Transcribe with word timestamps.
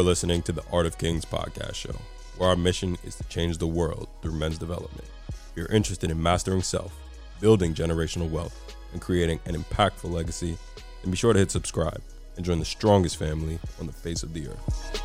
You're 0.00 0.06
listening 0.06 0.40
to 0.44 0.52
the 0.52 0.64
Art 0.72 0.86
of 0.86 0.96
Kings 0.96 1.26
podcast 1.26 1.74
show, 1.74 1.94
where 2.38 2.48
our 2.48 2.56
mission 2.56 2.96
is 3.04 3.16
to 3.16 3.24
change 3.24 3.58
the 3.58 3.66
world 3.66 4.08
through 4.22 4.32
men's 4.32 4.56
development. 4.56 5.04
If 5.28 5.52
you're 5.54 5.66
interested 5.66 6.10
in 6.10 6.22
mastering 6.22 6.62
self, 6.62 6.98
building 7.38 7.74
generational 7.74 8.30
wealth, 8.30 8.74
and 8.94 9.00
creating 9.02 9.40
an 9.44 9.62
impactful 9.62 10.10
legacy, 10.10 10.56
then 11.02 11.10
be 11.10 11.18
sure 11.18 11.34
to 11.34 11.38
hit 11.38 11.50
subscribe 11.50 12.00
and 12.36 12.46
join 12.46 12.58
the 12.58 12.64
strongest 12.64 13.18
family 13.18 13.58
on 13.78 13.86
the 13.86 13.92
face 13.92 14.22
of 14.22 14.32
the 14.32 14.48
earth. 14.48 15.02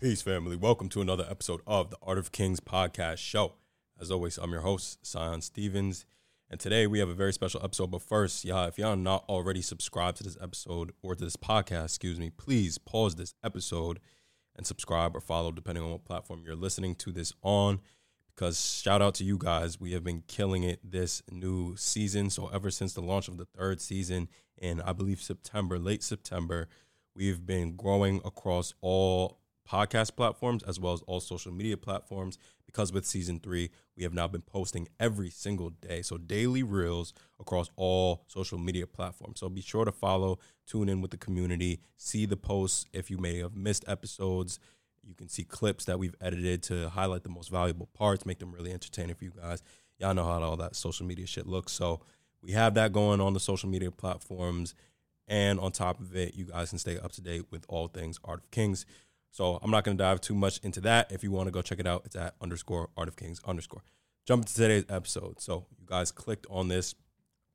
Peace, 0.00 0.22
family. 0.22 0.56
Welcome 0.56 0.88
to 0.88 1.02
another 1.02 1.26
episode 1.30 1.60
of 1.66 1.90
the 1.90 1.98
Art 2.02 2.16
of 2.16 2.32
Kings 2.32 2.60
podcast 2.60 3.18
show. 3.18 3.52
As 4.00 4.10
always, 4.10 4.38
I'm 4.38 4.50
your 4.50 4.62
host, 4.62 5.02
Tsion 5.02 5.42
Stevens. 5.42 6.06
And 6.48 6.58
today 6.58 6.86
we 6.86 7.00
have 7.00 7.10
a 7.10 7.14
very 7.14 7.34
special 7.34 7.62
episode. 7.62 7.90
But 7.90 8.00
first, 8.00 8.46
y'all, 8.46 8.66
if 8.66 8.78
y'all 8.78 8.96
not 8.96 9.24
already 9.28 9.60
subscribed 9.60 10.16
to 10.16 10.24
this 10.24 10.38
episode 10.40 10.92
or 11.02 11.14
to 11.14 11.22
this 11.22 11.36
podcast, 11.36 11.84
excuse 11.84 12.18
me, 12.18 12.30
please 12.30 12.78
pause 12.78 13.16
this 13.16 13.34
episode 13.44 14.00
and 14.56 14.66
subscribe 14.66 15.14
or 15.14 15.20
follow, 15.20 15.52
depending 15.52 15.84
on 15.84 15.90
what 15.90 16.06
platform 16.06 16.42
you're 16.46 16.56
listening 16.56 16.94
to 16.94 17.12
this 17.12 17.34
on. 17.42 17.80
Because 18.34 18.80
shout 18.80 19.02
out 19.02 19.16
to 19.16 19.24
you 19.24 19.36
guys. 19.36 19.78
We 19.78 19.92
have 19.92 20.02
been 20.02 20.22
killing 20.26 20.62
it 20.62 20.80
this 20.82 21.22
new 21.30 21.76
season. 21.76 22.30
So, 22.30 22.48
ever 22.48 22.70
since 22.70 22.94
the 22.94 23.02
launch 23.02 23.28
of 23.28 23.36
the 23.36 23.44
third 23.44 23.82
season 23.82 24.30
in, 24.56 24.80
I 24.80 24.94
believe, 24.94 25.20
September, 25.20 25.78
late 25.78 26.02
September, 26.02 26.68
we've 27.14 27.44
been 27.44 27.76
growing 27.76 28.22
across 28.24 28.72
all 28.80 29.39
podcast 29.70 30.16
platforms 30.16 30.62
as 30.64 30.80
well 30.80 30.92
as 30.92 31.02
all 31.02 31.20
social 31.20 31.52
media 31.52 31.76
platforms. 31.76 32.38
Because 32.66 32.92
with 32.92 33.04
season 33.04 33.40
three 33.40 33.70
we 33.96 34.02
have 34.04 34.14
now 34.14 34.28
been 34.28 34.42
posting 34.42 34.88
every 34.98 35.30
single 35.30 35.70
day. 35.70 36.02
So 36.02 36.18
daily 36.18 36.62
reels 36.62 37.12
across 37.40 37.68
all 37.76 38.24
social 38.26 38.58
media 38.58 38.86
platforms. 38.86 39.40
So 39.40 39.48
be 39.48 39.60
sure 39.60 39.84
to 39.84 39.92
follow 39.92 40.38
tune 40.66 40.88
in 40.88 41.00
with 41.00 41.10
the 41.10 41.16
community 41.16 41.80
see 41.96 42.26
the 42.26 42.36
posts. 42.36 42.86
If 42.92 43.10
you 43.10 43.18
may 43.18 43.38
have 43.38 43.54
missed 43.54 43.84
episodes 43.86 44.58
you 45.02 45.14
can 45.14 45.28
see 45.28 45.44
clips 45.44 45.86
that 45.86 45.98
we've 45.98 46.14
edited 46.20 46.62
to 46.64 46.90
highlight 46.90 47.22
the 47.22 47.30
most 47.30 47.50
valuable 47.50 47.88
parts 47.94 48.26
make 48.26 48.38
them 48.38 48.52
really 48.52 48.72
entertaining 48.72 49.14
for 49.14 49.24
you 49.24 49.32
guys. 49.32 49.62
Y'all 49.98 50.14
know 50.14 50.24
how 50.24 50.40
all 50.42 50.56
that 50.56 50.76
social 50.76 51.06
media 51.06 51.26
shit 51.26 51.46
looks. 51.46 51.72
So 51.72 52.00
we 52.42 52.52
have 52.52 52.74
that 52.74 52.92
going 52.92 53.20
on 53.20 53.32
the 53.32 53.40
social 53.40 53.68
media 53.68 53.90
platforms. 53.90 54.74
And 55.26 55.58
on 55.58 55.72
top 55.72 56.00
of 56.00 56.14
it 56.14 56.34
you 56.34 56.46
guys 56.46 56.70
can 56.70 56.78
stay 56.78 56.98
up 56.98 57.12
to 57.12 57.20
date 57.20 57.46
with 57.50 57.64
all 57.68 57.88
things 57.88 58.18
art 58.24 58.40
of 58.40 58.50
kings 58.50 58.86
so 59.30 59.58
I'm 59.62 59.70
not 59.70 59.84
going 59.84 59.96
to 59.96 60.02
dive 60.02 60.20
too 60.20 60.34
much 60.34 60.58
into 60.62 60.80
that. 60.82 61.12
If 61.12 61.22
you 61.22 61.30
want 61.30 61.46
to 61.46 61.52
go 61.52 61.62
check 61.62 61.78
it 61.78 61.86
out, 61.86 62.02
it's 62.04 62.16
at 62.16 62.34
underscore 62.40 62.90
Art 62.96 63.08
of 63.08 63.16
Kings 63.16 63.40
underscore. 63.44 63.82
Jump 64.26 64.42
into 64.42 64.54
today's 64.54 64.84
episode. 64.88 65.40
So 65.40 65.66
you 65.78 65.86
guys 65.86 66.10
clicked 66.10 66.46
on 66.50 66.68
this 66.68 66.94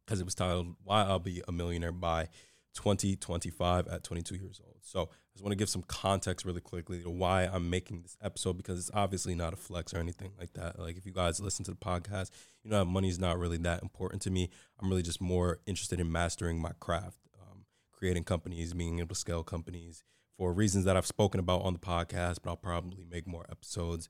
because 0.05 0.19
it 0.19 0.25
was 0.25 0.35
titled 0.35 0.75
"Why 0.83 1.03
I'll 1.03 1.19
Be 1.19 1.41
a 1.47 1.51
Millionaire 1.51 1.91
by 1.91 2.29
2025 2.75 3.87
at 3.87 4.03
22 4.03 4.35
years 4.35 4.61
old." 4.65 4.77
So 4.81 5.01
I 5.01 5.33
just 5.33 5.43
want 5.43 5.51
to 5.51 5.57
give 5.57 5.69
some 5.69 5.83
context 5.83 6.45
really 6.45 6.61
quickly 6.61 7.01
to 7.01 7.09
why 7.09 7.43
I'm 7.43 7.69
making 7.69 8.03
this 8.03 8.17
episode 8.21 8.55
because 8.57 8.79
it's 8.79 8.91
obviously 8.93 9.35
not 9.35 9.53
a 9.53 9.57
flex 9.57 9.93
or 9.93 9.99
anything 9.99 10.31
like 10.39 10.53
that. 10.53 10.79
Like 10.79 10.97
if 10.97 11.05
you 11.05 11.11
guys 11.11 11.39
listen 11.41 11.65
to 11.65 11.71
the 11.71 11.77
podcast, 11.77 12.29
you 12.63 12.71
know 12.71 12.85
money 12.85 13.09
is 13.09 13.19
not 13.19 13.37
really 13.37 13.57
that 13.57 13.81
important 13.81 14.21
to 14.23 14.31
me. 14.31 14.49
I'm 14.79 14.89
really 14.89 15.03
just 15.03 15.19
more 15.19 15.59
interested 15.65 15.99
in 15.99 16.11
mastering 16.11 16.59
my 16.59 16.71
craft, 16.79 17.19
um, 17.39 17.65
creating 17.91 18.23
companies, 18.23 18.73
being 18.73 18.99
able 18.99 19.09
to 19.09 19.15
scale 19.15 19.43
companies 19.43 20.03
for 20.37 20.53
reasons 20.53 20.85
that 20.85 20.97
I've 20.97 21.05
spoken 21.05 21.39
about 21.39 21.61
on 21.63 21.73
the 21.73 21.79
podcast, 21.79 22.39
but 22.43 22.49
I'll 22.49 22.57
probably 22.57 23.05
make 23.09 23.27
more 23.27 23.45
episodes 23.49 24.09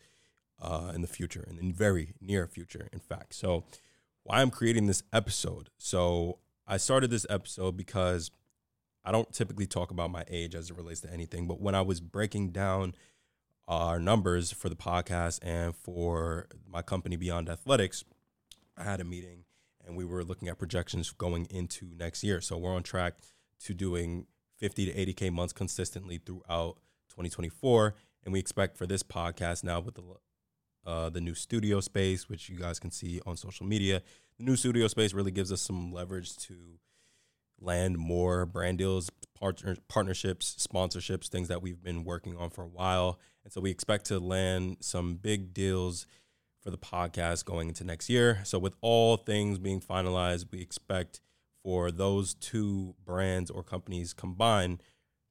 uh, 0.61 0.91
in 0.93 1.01
the 1.01 1.07
future, 1.07 1.45
in 1.47 1.57
the 1.57 1.71
very 1.71 2.13
near 2.21 2.47
future, 2.47 2.87
in 2.91 2.99
fact. 2.99 3.35
So, 3.35 3.65
why 4.23 4.41
I'm 4.41 4.49
creating 4.49 4.87
this 4.87 5.03
episode. 5.13 5.69
So, 5.77 6.39
I 6.67 6.77
started 6.77 7.11
this 7.11 7.25
episode 7.29 7.77
because 7.77 8.31
I 9.03 9.11
don't 9.11 9.31
typically 9.31 9.67
talk 9.67 9.91
about 9.91 10.09
my 10.09 10.23
age 10.29 10.55
as 10.55 10.71
it 10.71 10.77
relates 10.77 11.01
to 11.01 11.13
anything, 11.13 11.47
but 11.47 11.61
when 11.61 11.75
I 11.75 11.81
was 11.81 11.99
breaking 11.99 12.51
down 12.51 12.95
our 13.67 13.99
numbers 13.99 14.51
for 14.51 14.69
the 14.69 14.75
podcast 14.75 15.39
and 15.43 15.75
for 15.75 16.47
my 16.67 16.81
company 16.81 17.15
Beyond 17.15 17.49
Athletics, 17.49 18.03
I 18.77 18.83
had 18.83 18.99
a 19.01 19.03
meeting 19.03 19.43
and 19.85 19.95
we 19.95 20.05
were 20.05 20.23
looking 20.23 20.47
at 20.47 20.57
projections 20.57 21.11
going 21.11 21.45
into 21.51 21.91
next 21.95 22.23
year. 22.23 22.41
So, 22.41 22.57
we're 22.57 22.73
on 22.73 22.83
track 22.83 23.15
to 23.65 23.73
doing 23.73 24.25
50 24.65 24.91
to 24.91 25.13
80k 25.13 25.31
months 25.31 25.53
consistently 25.53 26.17
throughout 26.17 26.77
2024 27.09 27.93
and 28.23 28.33
we 28.33 28.39
expect 28.39 28.75
for 28.75 28.87
this 28.87 29.03
podcast 29.03 29.63
now 29.63 29.79
with 29.79 29.93
the 29.93 30.01
uh, 30.87 31.09
the 31.11 31.21
new 31.21 31.35
studio 31.35 31.79
space 31.79 32.27
which 32.27 32.49
you 32.49 32.57
guys 32.57 32.79
can 32.79 32.89
see 32.89 33.21
on 33.27 33.37
social 33.37 33.67
media 33.67 34.01
the 34.39 34.43
new 34.43 34.55
studio 34.55 34.87
space 34.87 35.13
really 35.13 35.29
gives 35.29 35.51
us 35.51 35.61
some 35.61 35.93
leverage 35.93 36.35
to 36.37 36.55
land 37.61 37.99
more 37.99 38.47
brand 38.47 38.79
deals 38.79 39.11
partner, 39.39 39.75
partnerships 39.87 40.67
sponsorships 40.67 41.27
things 41.27 41.47
that 41.47 41.61
we've 41.61 41.83
been 41.83 42.03
working 42.03 42.35
on 42.37 42.49
for 42.49 42.63
a 42.63 42.67
while. 42.67 43.19
And 43.43 43.53
so 43.53 43.61
we 43.61 43.69
expect 43.69 44.05
to 44.05 44.19
land 44.19 44.77
some 44.79 45.15
big 45.15 45.53
deals 45.53 46.07
for 46.61 46.71
the 46.71 46.77
podcast 46.77 47.45
going 47.45 47.67
into 47.67 47.83
next 47.83 48.09
year. 48.09 48.39
So 48.43 48.57
with 48.57 48.73
all 48.81 49.17
things 49.17 49.59
being 49.59 49.79
finalized 49.79 50.45
we 50.51 50.61
expect 50.61 51.21
for 51.65 51.89
those 51.89 52.35
two 52.35 52.93
brands 53.03 53.49
or 53.49 53.63
companies 53.63 54.13
combined 54.13 54.83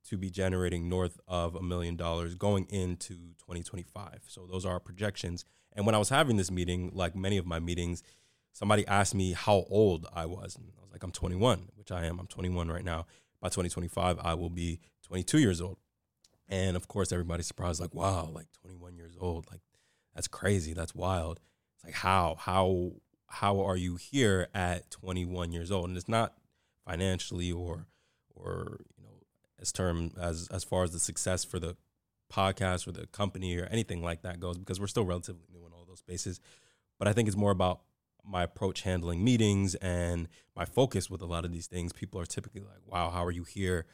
to 0.03 0.17
be 0.17 0.29
generating 0.29 0.89
north 0.89 1.21
of 1.29 1.55
a 1.55 1.63
million 1.63 1.95
dollars 1.95 2.35
going 2.35 2.65
into 2.71 3.15
2025. 3.39 4.23
So 4.27 4.45
those 4.51 4.67
are 4.67 4.73
our 4.73 4.81
projections. 4.81 5.45
And 5.75 5.87
when 5.87 5.95
I 5.95 5.99
was 5.99 6.09
having 6.09 6.37
this 6.37 6.51
meeting, 6.51 6.91
like 6.93 7.15
many 7.15 7.39
of 7.39 7.47
my 7.47 7.61
meetings, 7.61 8.03
somebody 8.53 8.85
asked 8.89 9.15
me 9.15 9.33
how 9.33 9.65
old 9.71 10.09
I 10.13 10.27
was. 10.27 10.57
And 10.57 10.73
I 10.77 10.83
was 10.83 10.91
like, 10.91 11.05
I'm 11.05 11.13
21, 11.13 11.69
which 11.77 11.93
I 11.93 12.05
am. 12.05 12.19
I'm 12.19 12.27
21 12.27 12.69
right 12.69 12.85
now. 12.85 13.07
By 13.41 13.47
2025, 13.47 14.19
I 14.21 14.35
will 14.35 14.51
be 14.51 14.81
22 15.07 15.39
years 15.39 15.61
old. 15.61 15.79
And 16.49 16.77
of 16.77 16.89
course, 16.89 17.13
everybody's 17.13 17.47
surprised, 17.47 17.81
like, 17.81 17.95
wow, 17.95 18.29
like 18.35 18.47
21 18.61 18.97
years 18.97 19.15
old. 19.21 19.47
Like, 19.53 19.61
that's 20.17 20.27
crazy. 20.27 20.75
That's 20.75 20.97
wild. 20.97 21.39
It's 21.77 21.85
like, 21.85 21.95
how? 21.95 22.35
How 22.41 22.91
how 23.35 23.61
are 23.61 23.77
you 23.77 23.97
here 23.97 24.49
at 24.55 24.91
21 24.91 25.53
years 25.53 25.71
old? 25.73 25.89
And 25.89 25.97
it's 25.97 26.09
not 26.09 26.35
financially 26.87 27.51
or 27.51 27.87
or 28.35 28.81
you 28.97 29.03
know 29.03 29.23
as 29.61 29.73
term 29.73 30.13
as 30.21 30.49
as 30.53 30.65
far 30.65 30.85
as 30.85 30.93
the 30.93 30.99
success 30.99 31.45
for 31.45 31.59
the 31.59 31.77
podcast 32.33 32.87
or 32.87 32.93
the 32.93 33.07
company 33.09 33.57
or 33.59 33.67
anything 33.67 34.03
like 34.03 34.23
that 34.23 34.41
goes 34.41 34.57
because 34.59 34.81
we're 34.81 34.87
still 34.87 35.05
relatively 35.05 35.47
new 35.53 35.67
in 35.67 35.73
all 35.73 35.85
those 35.87 35.99
spaces. 35.99 36.41
But 36.99 37.09
i 37.09 37.13
think 37.13 37.27
it's 37.29 37.37
more 37.37 37.51
about 37.51 37.81
my 38.27 38.43
approach 38.43 38.83
handling 38.83 39.23
meetings 39.23 39.75
and 39.77 40.29
my 40.57 40.65
focus 40.65 41.11
with 41.11 41.21
a 41.21 41.27
lot 41.27 41.45
of 41.45 41.53
these 41.53 41.67
things. 41.67 41.93
People 41.93 42.21
are 42.21 42.27
typically 42.27 42.63
like 42.63 42.81
wow 42.87 43.11
how 43.11 43.25
are 43.25 43.33
you 43.33 43.45
here 43.45 43.87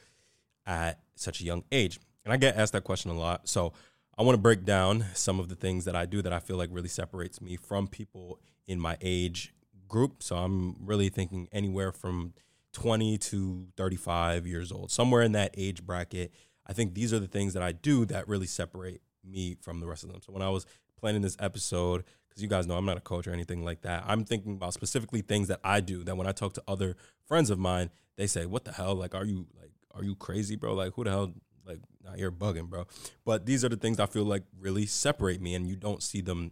at 0.65 0.99
such 1.15 1.41
a 1.41 1.43
young 1.43 1.63
age? 1.71 1.99
And 2.25 2.33
i 2.33 2.37
get 2.37 2.55
asked 2.57 2.73
that 2.73 2.83
question 2.83 3.09
a 3.09 3.17
lot. 3.17 3.47
So 3.47 3.73
i 4.17 4.23
want 4.23 4.35
to 4.35 4.41
break 4.41 4.65
down 4.65 5.05
some 5.13 5.39
of 5.39 5.49
the 5.49 5.55
things 5.55 5.85
that 5.85 5.95
i 5.95 6.05
do 6.05 6.21
that 6.21 6.33
i 6.33 6.39
feel 6.39 6.57
like 6.57 6.69
really 6.71 6.89
separates 6.89 7.41
me 7.41 7.55
from 7.55 7.87
people 7.87 8.39
in 8.71 8.79
my 8.79 8.97
age 9.01 9.53
group. 9.87 10.23
So 10.23 10.37
I'm 10.37 10.75
really 10.79 11.09
thinking 11.09 11.49
anywhere 11.51 11.91
from 11.91 12.33
20 12.73 13.17
to 13.17 13.67
35 13.75 14.47
years 14.47 14.71
old, 14.71 14.91
somewhere 14.91 15.21
in 15.21 15.33
that 15.33 15.53
age 15.57 15.83
bracket. 15.83 16.31
I 16.65 16.73
think 16.73 16.93
these 16.93 17.13
are 17.13 17.19
the 17.19 17.27
things 17.27 17.53
that 17.53 17.61
I 17.61 17.73
do 17.73 18.05
that 18.05 18.27
really 18.27 18.47
separate 18.47 19.01
me 19.23 19.57
from 19.61 19.81
the 19.81 19.87
rest 19.87 20.03
of 20.03 20.11
them. 20.11 20.21
So 20.25 20.31
when 20.31 20.41
I 20.41 20.49
was 20.49 20.65
planning 20.97 21.21
this 21.21 21.35
episode, 21.39 22.05
because 22.29 22.41
you 22.41 22.47
guys 22.47 22.65
know 22.65 22.77
I'm 22.77 22.85
not 22.85 22.97
a 22.97 23.01
coach 23.01 23.27
or 23.27 23.33
anything 23.33 23.65
like 23.65 23.81
that, 23.81 24.05
I'm 24.07 24.23
thinking 24.23 24.53
about 24.53 24.73
specifically 24.73 25.21
things 25.21 25.49
that 25.49 25.59
I 25.63 25.81
do 25.81 26.03
that 26.05 26.15
when 26.15 26.27
I 26.27 26.31
talk 26.31 26.53
to 26.53 26.63
other 26.67 26.95
friends 27.27 27.49
of 27.49 27.59
mine, 27.59 27.89
they 28.15 28.27
say, 28.27 28.45
What 28.45 28.63
the 28.63 28.71
hell? 28.71 28.95
Like, 28.95 29.13
are 29.13 29.25
you 29.25 29.47
like, 29.59 29.71
are 29.93 30.03
you 30.03 30.15
crazy, 30.15 30.55
bro? 30.55 30.73
Like, 30.73 30.93
who 30.93 31.03
the 31.03 31.09
hell? 31.09 31.33
Like, 31.65 31.79
nah, 32.03 32.15
you're 32.15 32.31
bugging, 32.31 32.69
bro. 32.69 32.85
But 33.25 33.45
these 33.45 33.65
are 33.65 33.69
the 33.69 33.75
things 33.75 33.99
I 33.99 34.05
feel 34.05 34.23
like 34.23 34.43
really 34.57 34.85
separate 34.85 35.41
me, 35.41 35.55
and 35.55 35.67
you 35.67 35.75
don't 35.75 36.01
see 36.01 36.21
them 36.21 36.51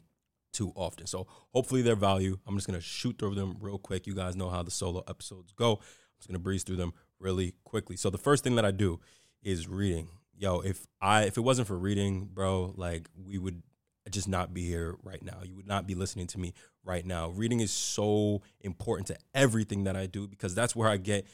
too 0.60 0.74
often. 0.76 1.08
So 1.08 1.26
hopefully 1.54 1.82
their 1.82 1.96
value. 1.96 2.38
I'm 2.46 2.56
just 2.56 2.68
gonna 2.68 2.82
shoot 2.82 3.18
through 3.18 3.36
them 3.36 3.56
real 3.62 3.78
quick. 3.78 4.06
You 4.06 4.14
guys 4.14 4.36
know 4.36 4.50
how 4.50 4.62
the 4.62 4.72
solo 4.72 5.04
episodes 5.08 5.54
go. 5.54 5.76
I'm 5.76 6.18
just 6.20 6.28
gonna 6.28 6.40
breeze 6.40 6.64
through 6.64 6.76
them 6.76 6.94
really 7.18 7.54
quickly. 7.64 7.96
So 7.96 8.10
the 8.10 8.18
first 8.18 8.44
thing 8.44 8.56
that 8.56 8.66
I 8.66 8.72
do 8.72 9.00
is 9.42 9.70
reading. 9.70 10.10
Yo, 10.38 10.60
if 10.60 10.86
I 11.02 11.24
if 11.24 11.38
it 11.38 11.42
wasn't 11.42 11.70
for 11.70 11.78
reading, 11.78 12.30
bro, 12.34 12.74
like 12.76 13.10
we 13.16 13.38
would 13.38 13.64
just 14.10 14.28
not 14.28 14.54
be 14.54 14.66
here 14.66 14.98
right 15.02 15.24
now. 15.24 15.38
You 15.46 15.56
would 15.56 15.68
not 15.68 15.88
be 15.88 15.96
listening 15.96 16.28
to 16.28 16.40
me 16.40 16.54
right 16.84 17.06
now. 17.06 17.30
Reading 17.30 17.62
is 17.62 17.72
so 17.72 18.42
important 18.60 19.08
to 19.08 19.18
everything 19.34 19.86
that 19.86 19.96
I 19.96 20.08
do 20.08 20.28
because 20.28 20.54
that's 20.54 20.76
where 20.76 20.90
I 20.90 20.98
get 20.98 21.26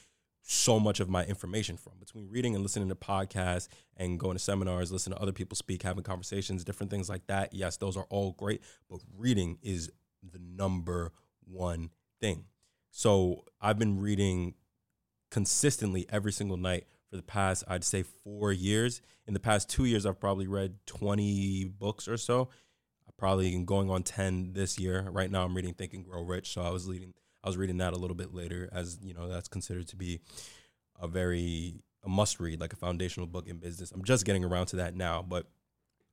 so 0.48 0.80
much 0.80 1.00
of 1.00 1.10
my 1.10 1.26
information 1.26 1.76
from 1.76 1.94
between 2.00 2.30
reading 2.30 2.54
and 2.54 2.62
listening 2.62 2.88
to 2.88 2.96
podcasts 2.96 3.68
and 3.98 4.20
going 4.20 4.34
to 4.34 4.40
seminars, 4.40 4.92
listening 4.92 5.16
to 5.18 5.22
other 5.22 5.32
people 5.32 5.56
speak, 5.56 5.82
having 5.82 6.04
conversations, 6.04 6.64
different 6.64 6.92
things 6.92 7.10
like 7.10 7.26
that. 7.26 7.52
Yes, 7.52 7.78
those 7.78 7.98
are 7.98 8.06
all 8.12 8.34
great, 8.34 8.62
but 8.88 9.00
reading 9.18 9.58
is 9.64 9.92
the 10.22 10.38
number 10.40 11.12
one 11.46 11.90
thing. 12.22 12.46
So 12.92 13.46
I've 13.60 13.80
been 13.80 14.00
reading 14.00 14.54
consistently 15.32 16.06
every 16.10 16.32
single 16.32 16.58
night 16.58 16.86
for 17.10 17.16
the 17.16 17.24
past, 17.24 17.64
I'd 17.68 17.84
say, 17.84 18.04
four 18.04 18.52
years. 18.52 19.02
In 19.28 19.34
the 19.34 19.40
past 19.40 19.68
two 19.68 19.86
years, 19.86 20.06
I've 20.06 20.20
probably 20.20 20.46
read 20.46 20.76
20 20.86 21.74
books 21.80 22.08
or 22.08 22.18
so. 22.18 22.50
I 23.08 23.12
probably 23.18 23.58
going 23.64 23.90
on 23.90 24.04
10 24.04 24.54
this 24.54 24.78
year. 24.78 25.08
Right 25.10 25.32
now 25.32 25.44
I'm 25.44 25.56
reading 25.56 25.74
Think 25.74 25.94
and 25.94 26.06
Grow 26.06 26.22
Rich. 26.22 26.54
So 26.54 26.62
I 26.62 26.70
was 26.70 26.88
leading 26.88 27.16
I 27.46 27.48
was 27.48 27.58
reading 27.58 27.78
that 27.78 27.94
a 27.94 27.98
little 27.98 28.16
bit 28.16 28.34
later 28.34 28.68
as, 28.72 28.98
you 29.04 29.14
know, 29.14 29.30
that's 29.30 29.48
considered 29.48 29.88
to 29.90 29.96
be 29.96 30.20
a 31.00 31.08
very 31.08 31.76
a 32.04 32.10
must 32.10 32.40
read, 32.40 32.60
like 32.60 32.74
a 32.74 32.76
foundational 32.76 33.28
book 33.28 33.48
in 33.48 33.58
business. 33.58 33.92
I'm 33.92 34.04
just 34.04 34.26
getting 34.26 34.44
around 34.44 34.68
to 34.68 34.78
that 34.78 34.96
now, 34.96 35.22
but 35.22 35.48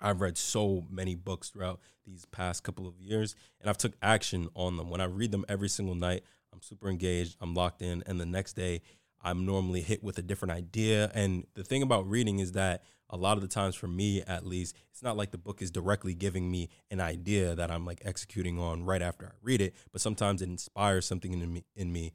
I've 0.01 0.21
read 0.21 0.37
so 0.37 0.85
many 0.91 1.15
books 1.15 1.49
throughout 1.49 1.81
these 2.07 2.27
past 2.27 2.65
couple 2.65 2.87
of 2.87 3.01
years 3.01 3.35
and 3.61 3.71
I've 3.71 3.79
took 3.79 3.95
action 4.03 4.49
on 4.55 4.77
them. 4.77 4.91
When 4.91 5.01
I 5.01 5.05
read 5.05 5.33
them 5.33 5.45
every 5.49 5.69
single 5.69 5.95
night, 5.95 6.23
I'm 6.53 6.61
super 6.61 6.89
engaged, 6.89 7.37
I'm 7.41 7.55
locked 7.55 7.81
in, 7.81 8.03
and 8.07 8.21
the 8.21 8.27
next 8.27 8.55
day 8.55 8.83
I'm 9.23 9.47
normally 9.47 9.81
hit 9.81 10.05
with 10.05 10.19
a 10.19 10.23
different 10.23 10.53
idea. 10.53 11.11
And 11.15 11.47
the 11.55 11.65
thing 11.65 11.83
about 11.83 12.09
reading 12.09 12.41
is 12.41 12.53
that 12.53 12.83
a 13.13 13.17
lot 13.17 13.37
of 13.37 13.43
the 13.43 13.49
times 13.49 13.77
for 13.77 13.87
me 13.87 14.23
at 14.23 14.47
least, 14.47 14.75
it's 14.91 15.03
not 15.03 15.17
like 15.17 15.31
the 15.31 15.39
book 15.39 15.63
is 15.63 15.71
directly 15.71 16.15
giving 16.15 16.51
me 16.51 16.71
an 16.91 17.01
idea 17.01 17.55
that 17.55 17.71
I'm 17.71 17.87
like 17.87 18.01
executing 18.05 18.59
on 18.59 18.85
right 18.85 19.03
after 19.03 19.27
I 19.27 19.33
read 19.43 19.61
it, 19.61 19.75
but 19.93 20.01
sometimes 20.01 20.43
it 20.43 20.49
inspires 20.49 21.07
something 21.07 21.33
in 21.33 21.53
me 21.53 21.65
in 21.77 21.93
me 21.93 22.13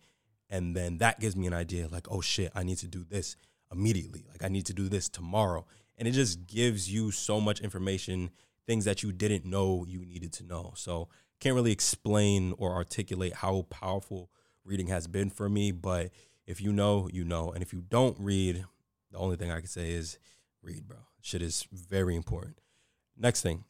and 0.49 0.75
then 0.75 0.97
that 0.99 1.19
gives 1.19 1.35
me 1.35 1.47
an 1.47 1.53
idea 1.53 1.87
like, 1.87 2.07
oh 2.09 2.21
shit, 2.21 2.51
I 2.55 2.63
need 2.63 2.77
to 2.79 2.87
do 2.87 3.03
this 3.03 3.35
immediately. 3.71 4.25
Like 4.29 4.43
I 4.43 4.47
need 4.47 4.65
to 4.67 4.73
do 4.73 4.87
this 4.89 5.09
tomorrow. 5.09 5.65
And 5.97 6.07
it 6.07 6.11
just 6.11 6.47
gives 6.47 6.91
you 6.91 7.11
so 7.11 7.41
much 7.41 7.59
information, 7.59 8.29
things 8.65 8.85
that 8.85 9.03
you 9.03 9.11
didn't 9.11 9.45
know 9.45 9.85
you 9.87 10.05
needed 10.05 10.31
to 10.33 10.43
know. 10.43 10.73
So 10.75 11.09
can't 11.39 11.55
really 11.55 11.71
explain 11.71 12.53
or 12.57 12.73
articulate 12.73 13.33
how 13.33 13.63
powerful 13.69 14.29
reading 14.63 14.87
has 14.87 15.07
been 15.07 15.29
for 15.29 15.49
me, 15.49 15.71
but 15.71 16.11
if 16.45 16.61
you 16.61 16.71
know, 16.71 17.09
you 17.11 17.23
know. 17.23 17.51
And 17.51 17.61
if 17.61 17.73
you 17.73 17.81
don't 17.81 18.17
read, 18.19 18.65
the 19.11 19.17
only 19.17 19.35
thing 19.35 19.51
I 19.51 19.59
can 19.59 19.67
say 19.67 19.91
is 19.91 20.17
read, 20.61 20.87
bro. 20.87 20.97
Shit 21.21 21.41
is 21.41 21.67
very 21.71 22.15
important. 22.15 22.59
Next 23.17 23.41
thing, 23.41 23.65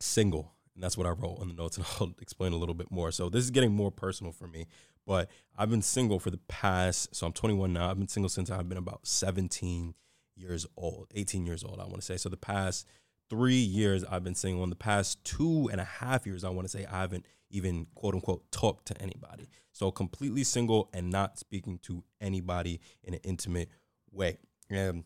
single. 0.00 0.54
And 0.74 0.82
that's 0.82 0.96
what 0.96 1.06
I 1.06 1.10
wrote 1.10 1.38
on 1.40 1.48
the 1.48 1.54
notes, 1.54 1.76
and 1.76 1.86
I'll 2.00 2.14
explain 2.20 2.52
a 2.52 2.56
little 2.56 2.74
bit 2.74 2.90
more. 2.90 3.10
So 3.10 3.28
this 3.28 3.44
is 3.44 3.50
getting 3.50 3.72
more 3.72 3.90
personal 3.90 4.32
for 4.32 4.46
me. 4.46 4.66
But 5.06 5.30
I've 5.56 5.70
been 5.70 5.82
single 5.82 6.20
for 6.20 6.30
the 6.30 6.40
past, 6.48 7.14
so 7.16 7.26
I'm 7.26 7.32
21 7.32 7.72
now. 7.72 7.90
I've 7.90 7.98
been 7.98 8.08
single 8.08 8.28
since 8.28 8.50
I've 8.50 8.68
been 8.68 8.78
about 8.78 9.06
17 9.06 9.94
years 10.36 10.66
old, 10.76 11.08
18 11.14 11.46
years 11.46 11.64
old, 11.64 11.80
I 11.80 11.84
want 11.84 11.96
to 11.96 12.02
say. 12.02 12.16
So 12.16 12.28
the 12.28 12.36
past 12.36 12.86
three 13.28 13.54
years 13.54 14.04
I've 14.04 14.24
been 14.24 14.34
single. 14.34 14.62
In 14.64 14.70
the 14.70 14.76
past 14.76 15.22
two 15.24 15.68
and 15.72 15.80
a 15.80 15.84
half 15.84 16.26
years, 16.26 16.44
I 16.44 16.50
want 16.50 16.66
to 16.66 16.70
say 16.70 16.86
I 16.86 17.00
haven't 17.00 17.26
even 17.50 17.86
quote 17.94 18.14
unquote 18.14 18.50
talked 18.50 18.86
to 18.88 19.02
anybody. 19.02 19.48
So 19.72 19.90
completely 19.90 20.44
single 20.44 20.90
and 20.92 21.10
not 21.10 21.38
speaking 21.38 21.78
to 21.84 22.04
anybody 22.20 22.80
in 23.02 23.14
an 23.14 23.20
intimate 23.24 23.70
way. 24.10 24.38
And 24.70 25.04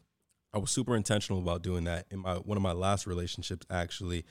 I 0.55 0.59
was 0.59 0.71
super 0.71 0.95
intentional 0.95 1.41
about 1.41 1.63
doing 1.63 1.85
that. 1.85 2.07
In 2.11 2.21
my 2.21 2.35
one 2.35 2.57
of 2.57 2.63
my 2.63 2.73
last 2.73 3.07
relationships, 3.07 3.67
actually, 3.71 4.25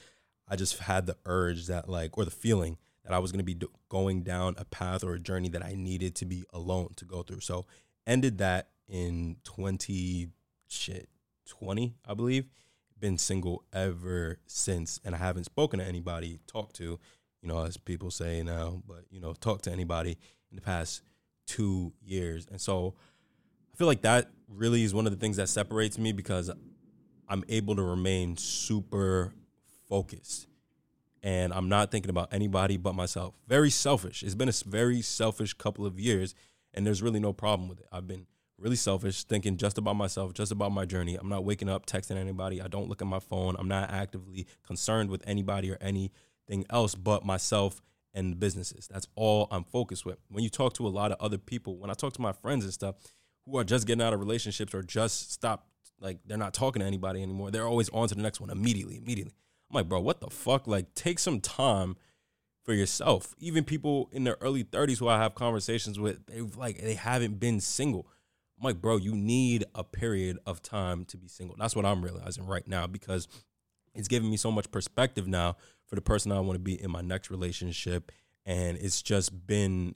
I 0.47 0.56
just 0.56 0.79
had 0.79 1.06
the 1.06 1.18
urge 1.25 1.68
that 1.68 1.89
like 1.89 2.18
or 2.18 2.25
the 2.25 2.31
feeling 2.31 2.77
that 3.03 3.13
I 3.13 3.19
was 3.19 3.31
going 3.31 3.44
to 3.44 3.56
be 3.56 3.59
going 3.89 4.21
down 4.21 4.56
a 4.57 4.65
path 4.65 5.03
or 5.03 5.13
a 5.13 5.19
journey 5.19 5.50
that 5.50 5.65
I 5.65 5.73
needed 5.73 6.15
to 6.15 6.25
be 6.25 6.44
alone 6.53 6.89
to 6.97 7.06
go 7.06 7.23
through. 7.23 7.39
So 7.39 7.65
ended 8.06 8.38
that 8.38 8.69
in 8.88 9.38
20 9.44 10.29
shit 10.68 11.09
20, 11.47 11.95
I 12.07 12.13
believe. 12.13 12.45
Been 13.00 13.18
single 13.18 13.63
ever 13.73 14.38
since 14.45 15.00
and 15.03 15.15
I 15.15 15.18
haven't 15.18 15.45
spoken 15.45 15.79
to 15.79 15.85
anybody, 15.85 16.39
talked 16.45 16.75
to 16.75 17.00
you 17.41 17.47
know, 17.47 17.63
as 17.65 17.77
people 17.77 18.12
say 18.12 18.44
now, 18.44 18.81
but 18.88 19.06
you 19.09 19.19
know, 19.19 19.33
talk 19.33 19.63
to 19.63 19.71
anybody 19.71 20.18
in 20.51 20.56
the 20.56 20.62
past 20.62 21.01
two 21.47 21.94
years. 22.01 22.47
And 22.50 22.62
so 22.62 22.94
I 23.73 23.77
feel 23.77 23.88
like 23.88 24.01
that 24.03 24.29
really 24.53 24.83
is 24.83 24.94
one 24.94 25.06
of 25.06 25.12
the 25.12 25.19
things 25.19 25.38
that 25.38 25.50
separates 25.50 25.98
me 25.98 26.12
because 26.12 26.51
I'm 27.27 27.44
able 27.50 27.75
to 27.75 27.83
remain 27.83 28.38
super 28.38 29.33
focused 29.88 30.48
and 31.24 31.53
I'm 31.53 31.69
not 31.69 31.92
thinking 31.92 32.09
about 32.09 32.33
anybody 32.33 32.77
but 32.77 32.94
myself. 32.94 33.36
Very 33.48 33.69
selfish. 33.69 34.24
It's 34.24 34.36
been 34.36 34.50
a 34.50 34.53
very 34.65 35.01
selfish 35.01 35.53
couple 35.53 35.86
of 35.86 36.00
years, 36.00 36.33
and 36.74 36.86
there's 36.86 37.01
really 37.01 37.19
no 37.19 37.33
problem 37.33 37.69
with 37.69 37.80
it. 37.80 37.88
I've 37.92 38.07
been 38.07 38.25
really 38.57 38.75
selfish, 38.75 39.24
thinking 39.24 39.57
just 39.57 39.77
about 39.77 39.95
myself, 39.95 40.33
just 40.33 40.51
about 40.51 40.71
my 40.71 40.86
journey. 40.86 41.15
I'm 41.15 41.30
not 41.30 41.44
waking 41.44 41.69
up 41.69 41.86
texting 41.86 42.15
anybody. 42.18 42.62
I 42.62 42.68
don't 42.68 42.88
look 42.89 43.01
at 43.01 43.07
my 43.07 43.19
phone. 43.19 43.56
I'm 43.57 43.68
not 43.68 43.92
actively 43.92 44.47
concerned 44.65 45.09
with 45.09 45.24
anybody 45.27 45.71
or 45.71 45.77
anything 45.81 46.65
else 46.69 46.95
but 46.95 47.25
myself 47.25 47.81
and 48.13 48.39
businesses. 48.39 48.88
That's 48.92 49.07
all 49.15 49.47
I'm 49.51 49.63
focused 49.63 50.06
with. 50.06 50.19
When 50.30 50.44
you 50.44 50.50
talk 50.50 50.74
to 50.75 50.88
a 50.88 50.89
lot 50.89 51.12
of 51.12 51.18
other 51.19 51.38
people, 51.38 51.77
when 51.77 51.89
I 51.89 51.94
talk 51.94 52.13
to 52.13 52.21
my 52.21 52.33
friends 52.33 52.63
and 52.63 52.74
stuff 52.74 52.95
who 53.46 53.58
are 53.58 53.64
just 53.64 53.88
getting 53.88 54.02
out 54.02 54.14
of 54.14 54.20
relationships 54.20 54.74
or 54.74 54.84
just 54.84 55.32
stop, 55.32 55.68
like 56.00 56.20
they're 56.26 56.38
not 56.38 56.54
talking 56.54 56.82
to 56.82 56.86
anybody 56.86 57.22
anymore, 57.22 57.52
they're 57.52 57.68
always 57.68 57.90
on 57.90 58.08
to 58.08 58.16
the 58.16 58.22
next 58.22 58.40
one 58.40 58.50
immediately, 58.50 58.98
immediately. 58.98 59.34
I'm 59.70 59.76
like, 59.76 59.90
bro, 59.90 60.02
what 60.02 60.20
the 60.20 60.30
fuck? 60.30 60.68
Like, 60.68 60.94
take 60.96 61.20
some 61.20 61.40
time 61.40 61.96
for 62.64 62.74
yourself. 62.74 63.34
Even 63.40 63.64
people 63.64 64.10
in 64.12 64.24
their 64.24 64.38
early 64.42 64.64
30s 64.64 65.00
who 65.00 65.08
I 65.08 65.18
have 65.18 65.36
conversations 65.36 66.00
with, 66.00 66.26
they've 66.28 66.56
like 66.56 66.82
they 66.82 66.96
haven't 66.96 67.40
been 67.40 67.60
single. 67.60 68.08
I'm 68.60 68.66
like, 68.66 68.82
bro, 68.82 68.98
you 68.98 69.16
need 69.16 69.66
a 69.74 69.84
period 69.84 70.38
of 70.46 70.62
time 70.62 71.06
to 71.06 71.18
be 71.18 71.28
single. 71.28 71.56
That's 71.58 71.76
what 71.76 71.86
I'm 71.86 72.04
realizing 72.04 72.46
right 72.46 72.68
now 72.68 72.86
because 72.86 73.28
it's 73.96 74.08
giving 74.08 74.30
me 74.30 74.38
so 74.38 74.52
much 74.52 74.70
perspective 74.72 75.28
now 75.28 75.56
for 75.88 75.96
the 75.96 76.02
person 76.02 76.32
I 76.32 76.40
want 76.42 76.56
to 76.56 76.60
be 76.60 76.82
in 76.82 76.92
my 76.92 77.02
next 77.02 77.32
relationship. 77.32 78.12
And 78.46 78.78
it's 78.78 79.02
just 79.02 79.48
been, 79.48 79.96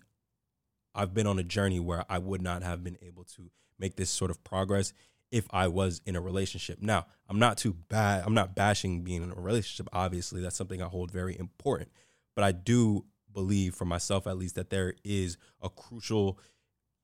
I've 0.95 1.13
been 1.13 1.27
on 1.27 1.37
a 1.39 1.43
journey 1.43 1.79
where 1.79 2.05
I 2.09 2.17
would 2.17 2.41
not 2.41 2.63
have 2.63 2.83
been 2.83 2.97
able 3.01 3.23
to 3.35 3.51
make 3.77 3.95
this 3.95 4.09
sort 4.09 4.31
of 4.31 4.43
progress 4.43 4.93
if 5.31 5.45
I 5.51 5.67
was 5.67 6.01
in 6.05 6.15
a 6.15 6.21
relationship. 6.21 6.81
Now, 6.81 7.07
I'm 7.27 7.39
not 7.39 7.57
too 7.57 7.73
bad. 7.73 8.23
I'm 8.25 8.33
not 8.33 8.55
bashing 8.55 9.03
being 9.03 9.23
in 9.23 9.31
a 9.31 9.35
relationship. 9.35 9.89
Obviously, 9.91 10.41
that's 10.41 10.55
something 10.55 10.81
I 10.81 10.87
hold 10.87 11.11
very 11.11 11.37
important. 11.37 11.89
But 12.35 12.45
I 12.45 12.51
do 12.51 13.05
believe, 13.33 13.75
for 13.75 13.85
myself 13.85 14.27
at 14.27 14.37
least, 14.37 14.55
that 14.55 14.69
there 14.69 14.93
is 15.03 15.37
a 15.61 15.69
crucial 15.69 16.39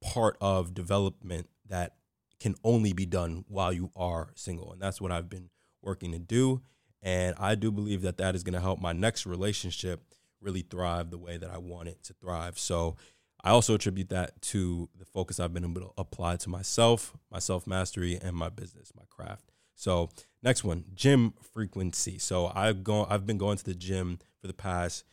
part 0.02 0.38
of 0.40 0.74
development 0.74 1.50
that 1.68 1.96
can 2.40 2.56
only 2.64 2.94
be 2.94 3.06
done 3.06 3.46
while 3.48 3.74
you 3.74 3.92
are 3.96 4.32
single. 4.36 4.72
And 4.72 4.82
that's 4.82 5.02
what 5.02 5.12
I've 5.12 5.30
been 5.30 5.50
working 5.82 6.12
to 6.14 6.20
do. 6.20 6.62
And 7.02 7.36
I 7.38 7.56
do 7.56 7.72
believe 7.72 8.02
that 8.04 8.18
that 8.18 8.36
is 8.36 8.44
going 8.44 8.54
to 8.54 8.62
help 8.62 8.80
my 8.80 8.94
next 8.94 9.26
relationship 9.26 10.02
really 10.40 10.62
thrive 10.62 11.12
the 11.12 11.18
way 11.18 11.38
that 11.38 11.50
I 11.50 11.58
want 11.58 11.90
it 11.90 12.04
to 12.04 12.14
thrive. 12.14 12.58
So 12.58 12.96
I 13.44 13.52
also 13.52 13.76
attribute 13.76 14.10
that 14.10 14.42
to 14.44 14.90
the 14.98 15.06
focus 15.06 15.40
I've 15.40 15.54
been 15.54 15.64
able 15.64 15.82
to 15.82 15.92
apply 15.98 16.38
to 16.38 16.50
myself, 16.50 17.16
my 17.32 17.40
self 17.40 17.66
mastery, 17.66 18.20
and 18.22 18.36
my 18.36 18.50
business, 18.50 18.92
my 18.96 19.04
craft. 19.10 19.52
So 19.76 20.10
next 20.44 20.64
one, 20.64 20.86
gym 20.94 21.34
frequency. 21.54 22.20
So 22.20 22.52
I've 22.54 22.84
gone, 22.84 23.08
I've 23.10 23.26
been 23.26 23.40
going 23.40 23.58
to 23.58 23.66
the 23.66 23.74
gym 23.74 24.20
for 24.40 24.48
the 24.48 24.54
past. 24.54 25.04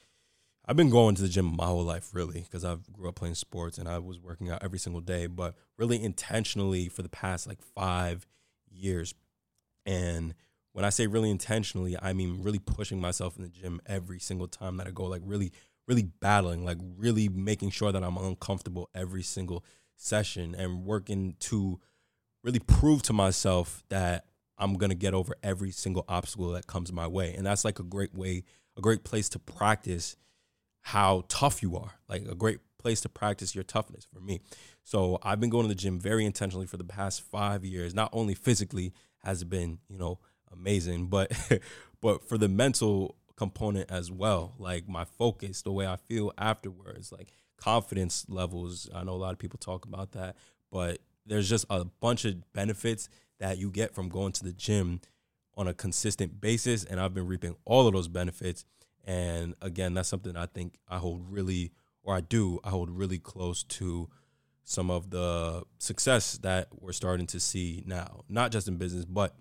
I've 0.67 0.77
been 0.77 0.91
going 0.91 1.15
to 1.15 1.23
the 1.23 1.29
gym 1.29 1.57
my 1.57 1.65
whole 1.65 1.85
life, 1.85 2.11
really, 2.13 2.43
because 2.43 2.63
I 2.63 2.77
grew 2.93 3.09
up 3.09 3.15
playing 3.15 3.37
sports 3.37 3.79
and 3.79 3.89
I 3.89 3.99
was 3.99 4.21
working 4.21 4.51
out 4.51 4.63
every 4.63 4.79
single 4.79 5.01
day. 5.01 5.27
But 5.27 5.55
really 5.79 6.03
intentionally 6.03 6.91
for 6.91 7.03
the 7.03 7.09
past 7.09 7.47
like 7.47 7.63
five 7.63 8.27
years, 8.71 9.15
and 9.87 10.35
when 10.73 10.85
I 10.85 10.91
say 10.91 11.07
really 11.07 11.31
intentionally, 11.31 11.97
I 12.01 12.13
mean 12.13 12.43
really 12.43 12.59
pushing 12.59 13.01
myself 13.01 13.37
in 13.37 13.43
the 13.43 13.49
gym 13.49 13.81
every 13.87 14.21
single 14.21 14.49
time 14.49 14.77
that 14.77 14.87
I 14.87 14.91
go, 14.91 15.05
like 15.05 15.23
really, 15.25 15.53
really 15.89 16.03
battling, 16.21 16.65
like 16.65 16.79
really 16.97 17.29
making 17.29 17.71
sure 17.71 17.91
that 17.91 18.05
I'm 18.05 18.19
uncomfortable 18.19 18.91
every 18.95 19.23
single 19.23 19.65
session 19.97 20.55
and 20.55 20.85
working 20.85 21.35
to 21.41 21.81
really 22.45 22.61
prove 22.61 23.03
to 23.03 23.13
myself 23.13 23.83
that 23.89 24.27
I'm 24.59 24.75
gonna 24.75 24.95
get 24.95 25.15
over 25.15 25.35
every 25.43 25.71
single 25.71 26.05
obstacle 26.09 26.51
that 26.53 26.67
comes 26.67 26.93
my 26.93 27.07
way. 27.07 27.35
And 27.35 27.47
that's 27.47 27.65
like 27.65 27.79
a 27.79 27.85
great 27.85 28.15
way, 28.15 28.45
a 28.77 28.81
great 28.81 29.03
place 29.03 29.29
to 29.31 29.39
practice 29.39 30.17
how 30.83 31.25
tough 31.29 31.63
you 31.63 31.77
are, 31.77 31.95
like 32.09 32.23
a 32.29 32.35
great 32.35 32.61
place 32.79 33.01
to 33.01 33.09
practice 33.09 33.55
your 33.55 33.65
toughness 33.65 34.07
for 34.13 34.21
me. 34.21 34.41
So 34.85 35.19
I've 35.23 35.41
been 35.41 35.51
going 35.51 35.65
to 35.65 35.69
the 35.69 35.75
gym 35.75 35.99
very 35.99 36.25
intentionally 36.25 36.67
for 36.67 36.77
the 36.77 36.85
past 36.85 37.23
five 37.23 37.65
years. 37.65 37.95
Not 37.95 38.11
only 38.13 38.35
physically 38.35 38.93
has 39.19 39.43
been, 39.45 39.79
you 39.89 39.99
know, 39.99 40.19
amazing, 40.53 41.09
but 41.09 41.33
but 42.01 42.29
for 42.29 42.39
the 42.39 42.49
mental 42.49 43.17
component 43.39 43.89
as 43.89 44.11
well, 44.11 44.55
like 44.59 44.89
my 44.89 45.05
focus, 45.05 45.63
the 45.63 45.71
way 45.71 45.87
I 45.87 45.95
feel 45.95 46.33
afterwards, 46.37 47.13
like 47.13 47.29
confidence 47.57 48.27
levels. 48.29 48.91
I 48.93 49.05
know 49.05 49.13
a 49.13 49.15
lot 49.15 49.33
of 49.33 49.39
people 49.39 49.59
talk 49.59 49.85
about 49.85 50.11
that, 50.13 50.35
but 50.73 50.99
there's 51.25 51.49
just 51.49 51.65
a 51.71 51.85
bunch 51.85 52.25
of 52.25 52.53
benefits 52.53 53.09
that 53.39 53.57
you 53.57 53.71
get 53.71 53.95
from 53.95 54.09
going 54.09 54.33
to 54.33 54.45
the 54.45 54.53
gym 54.53 55.01
on 55.57 55.69
a 55.69 55.75
consistent 55.75 56.41
basis 56.41 56.85
and 56.85 57.01
I've 57.01 57.15
been 57.15 57.29
reaping 57.29 57.55
all 57.65 57.87
of 57.87 57.95
those 57.95 58.09
benefits 58.09 58.65
and 59.07 59.55
again 59.61 59.95
that's 59.95 60.09
something 60.09 60.37
I 60.37 60.47
think 60.47 60.79
I 60.89 60.99
hold 60.99 61.25
really 61.29 61.73
or 62.03 62.15
I 62.15 62.21
do 62.21 62.61
I 62.63 62.71
hold 62.71 62.91
really 62.91 63.19
close 63.19 63.65
to 63.65 64.09
some 64.65 64.89
of 64.89 65.11
the 65.11 65.65
success 65.79 66.39
that 66.39 66.69
we're 66.81 66.93
starting 66.93 67.27
to 67.29 67.41
see 67.41 67.83
now 67.87 68.23
not 68.29 68.53
just 68.53 68.69
in 68.69 68.77
business 68.77 69.05
but 69.05 69.35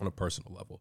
on 0.00 0.06
a 0.06 0.10
personal 0.10 0.54
level. 0.54 0.80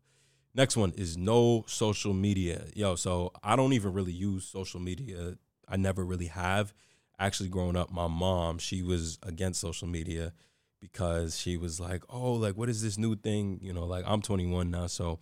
Next 0.56 0.76
one 0.76 0.94
is 0.96 1.18
no 1.18 1.64
social 1.68 2.14
media. 2.14 2.66
Yo, 2.74 2.96
so 2.96 3.32
I 3.44 3.56
don't 3.56 3.74
even 3.74 3.94
really 3.94 4.12
use 4.12 4.46
social 4.46 4.80
media. 4.80 5.38
I 5.68 5.78
never 5.78 6.04
really 6.04 6.28
have. 6.28 6.74
Actually, 7.20 7.50
growing 7.50 7.76
up, 7.76 7.92
my 7.92 8.08
mom, 8.08 8.58
she 8.58 8.82
was 8.82 9.20
against 9.24 9.62
social 9.62 9.88
media 9.88 10.34
because 10.80 11.38
she 11.38 11.58
was 11.58 11.80
like, 11.80 12.04
oh, 12.10 12.34
like, 12.34 12.56
what 12.56 12.70
is 12.70 12.82
this 12.82 12.98
new 12.98 13.16
thing? 13.16 13.60
You 13.62 13.74
know, 13.74 13.86
like 13.86 14.06
I'm 14.08 14.22
21 14.22 14.72
now. 14.72 14.88
So 14.88 15.20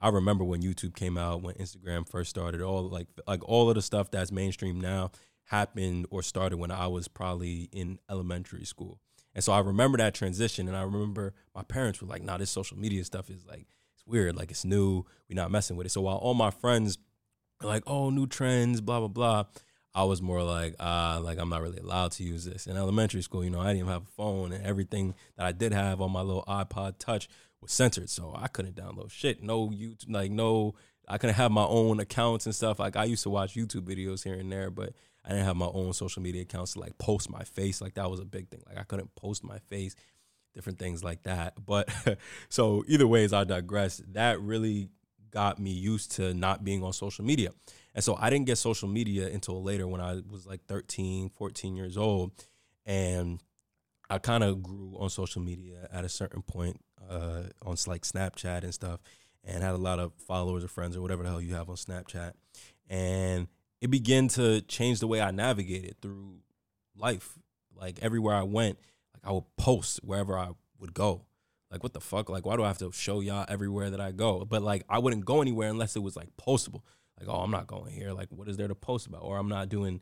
I 0.00 0.08
remember 0.08 0.44
when 0.44 0.62
YouTube 0.62 0.94
came 0.94 1.16
out, 1.16 1.42
when 1.42 1.54
Instagram 1.54 2.08
first 2.08 2.30
started, 2.30 2.60
all 2.60 2.88
like 2.88 3.08
like 3.26 3.48
all 3.48 3.68
of 3.68 3.76
the 3.76 3.82
stuff 3.82 4.10
that's 4.10 4.30
mainstream 4.30 4.80
now 4.80 5.10
happened 5.44 6.06
or 6.10 6.22
started 6.22 6.58
when 6.58 6.70
I 6.70 6.88
was 6.88 7.08
probably 7.08 7.68
in 7.72 7.98
elementary 8.10 8.64
school. 8.64 9.00
And 9.34 9.44
so 9.44 9.52
I 9.52 9.60
remember 9.60 9.98
that 9.98 10.14
transition 10.14 10.66
and 10.66 10.76
I 10.76 10.82
remember 10.82 11.34
my 11.54 11.62
parents 11.62 12.00
were 12.00 12.08
like, 12.08 12.22
nah, 12.22 12.38
this 12.38 12.50
social 12.50 12.76
media 12.76 13.04
stuff 13.04 13.30
is 13.30 13.44
like 13.46 13.66
weird, 14.06 14.36
like 14.36 14.50
it's 14.50 14.64
new, 14.64 15.04
we're 15.28 15.36
not 15.36 15.50
messing 15.50 15.76
with 15.76 15.86
it. 15.86 15.90
So 15.90 16.00
while 16.00 16.16
all 16.16 16.34
my 16.34 16.50
friends 16.50 16.98
are 17.62 17.66
like, 17.66 17.82
oh, 17.86 18.10
new 18.10 18.26
trends, 18.26 18.80
blah, 18.80 19.00
blah, 19.00 19.08
blah, 19.08 19.44
I 19.94 20.04
was 20.04 20.20
more 20.20 20.42
like, 20.42 20.74
ah, 20.78 21.18
like 21.22 21.38
I'm 21.38 21.48
not 21.48 21.62
really 21.62 21.78
allowed 21.78 22.12
to 22.12 22.22
use 22.22 22.44
this. 22.44 22.66
In 22.66 22.76
elementary 22.76 23.22
school, 23.22 23.42
you 23.42 23.50
know, 23.50 23.60
I 23.60 23.68
didn't 23.68 23.78
even 23.78 23.92
have 23.92 24.02
a 24.02 24.16
phone 24.16 24.52
and 24.52 24.64
everything 24.64 25.14
that 25.36 25.46
I 25.46 25.52
did 25.52 25.72
have 25.72 26.00
on 26.00 26.12
my 26.12 26.20
little 26.20 26.44
iPod 26.46 26.98
touch 26.98 27.28
was 27.60 27.72
censored. 27.72 28.10
So 28.10 28.34
I 28.36 28.48
couldn't 28.48 28.76
download 28.76 29.10
shit. 29.10 29.42
No 29.42 29.70
YouTube 29.70 30.10
like 30.10 30.30
no 30.30 30.74
I 31.08 31.18
couldn't 31.18 31.36
have 31.36 31.50
my 31.50 31.64
own 31.64 32.00
accounts 32.00 32.46
and 32.46 32.54
stuff. 32.54 32.78
Like 32.78 32.96
I 32.96 33.04
used 33.04 33.22
to 33.22 33.30
watch 33.30 33.54
YouTube 33.54 33.82
videos 33.88 34.24
here 34.24 34.34
and 34.34 34.50
there, 34.50 34.70
but 34.70 34.92
I 35.24 35.30
didn't 35.30 35.44
have 35.44 35.56
my 35.56 35.70
own 35.72 35.92
social 35.92 36.22
media 36.22 36.42
accounts 36.42 36.74
to 36.74 36.80
like 36.80 36.98
post 36.98 37.30
my 37.30 37.44
face. 37.44 37.80
Like 37.80 37.94
that 37.94 38.10
was 38.10 38.20
a 38.20 38.24
big 38.24 38.48
thing. 38.48 38.62
Like 38.66 38.78
I 38.78 38.82
couldn't 38.82 39.14
post 39.14 39.44
my 39.44 39.58
face, 39.70 39.94
different 40.56 40.80
things 40.80 41.04
like 41.04 41.22
that. 41.22 41.54
But 41.66 41.88
so 42.48 42.84
either 42.88 43.06
ways, 43.06 43.32
I 43.32 43.44
digress. 43.44 44.02
That 44.12 44.40
really 44.40 44.88
got 45.30 45.60
me 45.60 45.70
used 45.70 46.12
to 46.12 46.34
not 46.34 46.64
being 46.64 46.82
on 46.82 46.92
social 46.92 47.24
media. 47.24 47.50
And 47.94 48.02
so 48.02 48.16
I 48.18 48.30
didn't 48.30 48.46
get 48.46 48.56
social 48.58 48.88
media 48.88 49.28
until 49.28 49.62
later 49.62 49.86
when 49.86 50.00
I 50.00 50.20
was 50.28 50.46
like 50.46 50.64
13, 50.66 51.30
14 51.30 51.76
years 51.76 51.96
old. 51.96 52.32
And 52.84 53.40
I 54.08 54.18
kind 54.18 54.44
of 54.44 54.62
grew 54.62 54.96
on 54.98 55.10
social 55.10 55.42
media 55.42 55.88
at 55.92 56.04
a 56.04 56.08
certain 56.08 56.42
point 56.42 56.80
uh, 57.08 57.42
on 57.62 57.76
like 57.86 58.02
Snapchat 58.02 58.62
and 58.62 58.72
stuff 58.72 59.00
and 59.44 59.62
had 59.62 59.74
a 59.74 59.78
lot 59.78 59.98
of 59.98 60.12
followers 60.26 60.64
or 60.64 60.68
friends 60.68 60.96
or 60.96 61.02
whatever 61.02 61.22
the 61.22 61.28
hell 61.28 61.40
you 61.40 61.54
have 61.54 61.68
on 61.68 61.76
Snapchat. 61.76 62.32
And 62.88 63.48
it 63.80 63.90
began 63.90 64.28
to 64.28 64.60
change 64.62 65.00
the 65.00 65.06
way 65.06 65.20
I 65.20 65.30
navigated 65.30 66.00
through 66.00 66.38
life. 66.96 67.38
Like 67.74 67.98
everywhere 68.00 68.34
I 68.34 68.42
went, 68.42 68.78
I 69.26 69.32
would 69.32 69.44
post 69.56 70.00
wherever 70.02 70.38
I 70.38 70.50
would 70.78 70.94
go. 70.94 71.26
Like 71.70 71.82
what 71.82 71.92
the 71.92 72.00
fuck? 72.00 72.28
Like 72.28 72.46
why 72.46 72.56
do 72.56 72.62
I 72.62 72.68
have 72.68 72.78
to 72.78 72.92
show 72.92 73.20
y'all 73.20 73.44
everywhere 73.48 73.90
that 73.90 74.00
I 74.00 74.12
go? 74.12 74.44
But 74.44 74.62
like 74.62 74.84
I 74.88 74.98
wouldn't 74.98 75.24
go 75.24 75.42
anywhere 75.42 75.68
unless 75.68 75.96
it 75.96 76.02
was 76.02 76.16
like 76.16 76.28
postable. 76.36 76.82
Like 77.18 77.28
oh 77.28 77.40
I'm 77.40 77.50
not 77.50 77.66
going 77.66 77.92
here. 77.92 78.12
Like 78.12 78.28
what 78.30 78.48
is 78.48 78.56
there 78.56 78.68
to 78.68 78.74
post 78.74 79.06
about? 79.06 79.22
Or 79.22 79.38
I'm 79.38 79.48
not 79.48 79.68
doing 79.68 80.00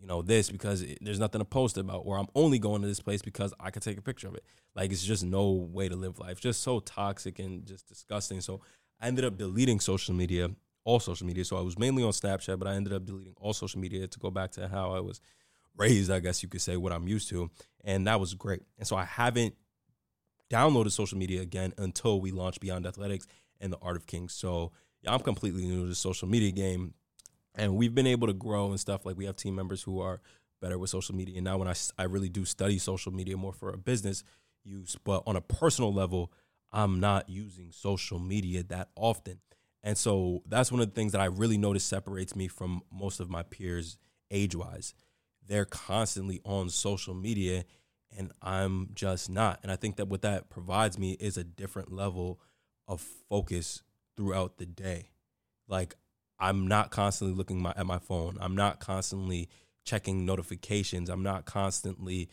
you 0.00 0.06
know 0.06 0.22
this 0.22 0.50
because 0.50 0.82
it, 0.82 0.98
there's 1.02 1.20
nothing 1.20 1.40
to 1.40 1.44
post 1.44 1.76
about. 1.76 2.02
Or 2.06 2.18
I'm 2.18 2.28
only 2.34 2.58
going 2.58 2.82
to 2.82 2.88
this 2.88 3.00
place 3.00 3.22
because 3.22 3.52
I 3.60 3.70
could 3.70 3.82
take 3.82 3.98
a 3.98 4.02
picture 4.02 4.28
of 4.28 4.34
it. 4.34 4.44
Like 4.74 4.90
it's 4.90 5.04
just 5.04 5.22
no 5.22 5.50
way 5.50 5.88
to 5.88 5.96
live 5.96 6.18
life. 6.18 6.40
Just 6.40 6.62
so 6.62 6.80
toxic 6.80 7.38
and 7.38 7.66
just 7.66 7.86
disgusting. 7.86 8.40
So 8.40 8.62
I 9.00 9.06
ended 9.06 9.24
up 9.24 9.36
deleting 9.36 9.80
social 9.80 10.14
media 10.14 10.50
all 10.84 11.00
social 11.00 11.26
media. 11.26 11.44
So 11.44 11.56
I 11.56 11.60
was 11.60 11.78
mainly 11.78 12.02
on 12.02 12.10
Snapchat, 12.10 12.58
but 12.58 12.68
I 12.68 12.74
ended 12.74 12.92
up 12.92 13.04
deleting 13.04 13.34
all 13.40 13.52
social 13.52 13.80
media 13.80 14.06
to 14.06 14.18
go 14.18 14.30
back 14.30 14.50
to 14.52 14.68
how 14.68 14.92
I 14.92 15.00
was 15.00 15.20
raised, 15.76 16.10
I 16.10 16.20
guess 16.20 16.42
you 16.42 16.48
could 16.48 16.60
say, 16.60 16.76
what 16.76 16.92
I'm 16.92 17.08
used 17.08 17.28
to. 17.30 17.50
And 17.84 18.06
that 18.06 18.20
was 18.20 18.34
great. 18.34 18.62
And 18.78 18.86
so 18.86 18.96
I 18.96 19.04
haven't 19.04 19.54
downloaded 20.50 20.92
social 20.92 21.18
media 21.18 21.40
again 21.40 21.72
until 21.78 22.20
we 22.20 22.30
launched 22.30 22.60
Beyond 22.60 22.86
Athletics 22.86 23.26
and 23.60 23.72
the 23.72 23.78
Art 23.80 23.96
of 23.96 24.06
Kings. 24.06 24.34
So 24.34 24.72
yeah, 25.02 25.14
I'm 25.14 25.20
completely 25.20 25.64
new 25.64 25.82
to 25.82 25.88
the 25.88 25.94
social 25.94 26.28
media 26.28 26.50
game. 26.50 26.94
And 27.54 27.76
we've 27.76 27.94
been 27.94 28.06
able 28.06 28.28
to 28.28 28.32
grow 28.32 28.70
and 28.70 28.80
stuff. 28.80 29.04
Like 29.04 29.16
we 29.16 29.26
have 29.26 29.36
team 29.36 29.54
members 29.54 29.82
who 29.82 30.00
are 30.00 30.20
better 30.60 30.78
with 30.78 30.90
social 30.90 31.14
media. 31.14 31.36
And 31.36 31.44
now 31.44 31.58
when 31.58 31.68
I, 31.68 31.74
I 31.98 32.04
really 32.04 32.28
do 32.28 32.44
study 32.44 32.78
social 32.78 33.12
media 33.12 33.36
more 33.36 33.52
for 33.52 33.70
a 33.70 33.76
business 33.76 34.22
use, 34.64 34.96
but 35.04 35.22
on 35.26 35.36
a 35.36 35.40
personal 35.40 35.92
level, 35.92 36.32
I'm 36.70 37.00
not 37.00 37.28
using 37.28 37.72
social 37.72 38.18
media 38.18 38.62
that 38.64 38.88
often. 38.96 39.40
And 39.82 39.98
so 39.98 40.42
that's 40.46 40.70
one 40.70 40.80
of 40.80 40.88
the 40.88 40.94
things 40.94 41.12
that 41.12 41.20
I 41.20 41.26
really 41.26 41.58
notice 41.58 41.84
separates 41.84 42.36
me 42.36 42.48
from 42.48 42.82
most 42.92 43.20
of 43.20 43.28
my 43.28 43.42
peers 43.42 43.98
age 44.30 44.54
wise. 44.54 44.94
They're 45.46 45.64
constantly 45.64 46.40
on 46.44 46.70
social 46.70 47.14
media 47.14 47.64
and 48.16 48.30
I'm 48.42 48.90
just 48.94 49.30
not. 49.30 49.60
And 49.62 49.72
I 49.72 49.76
think 49.76 49.96
that 49.96 50.08
what 50.08 50.22
that 50.22 50.50
provides 50.50 50.98
me 50.98 51.12
is 51.12 51.36
a 51.36 51.44
different 51.44 51.92
level 51.92 52.40
of 52.86 53.00
focus 53.00 53.82
throughout 54.16 54.58
the 54.58 54.66
day. 54.66 55.10
Like 55.68 55.96
I'm 56.38 56.66
not 56.66 56.90
constantly 56.90 57.36
looking 57.36 57.62
my, 57.62 57.72
at 57.76 57.86
my 57.86 57.98
phone. 57.98 58.36
I'm 58.40 58.54
not 58.54 58.80
constantly 58.80 59.48
checking 59.84 60.26
notifications. 60.26 61.08
I'm 61.08 61.22
not 61.22 61.44
constantly 61.44 62.28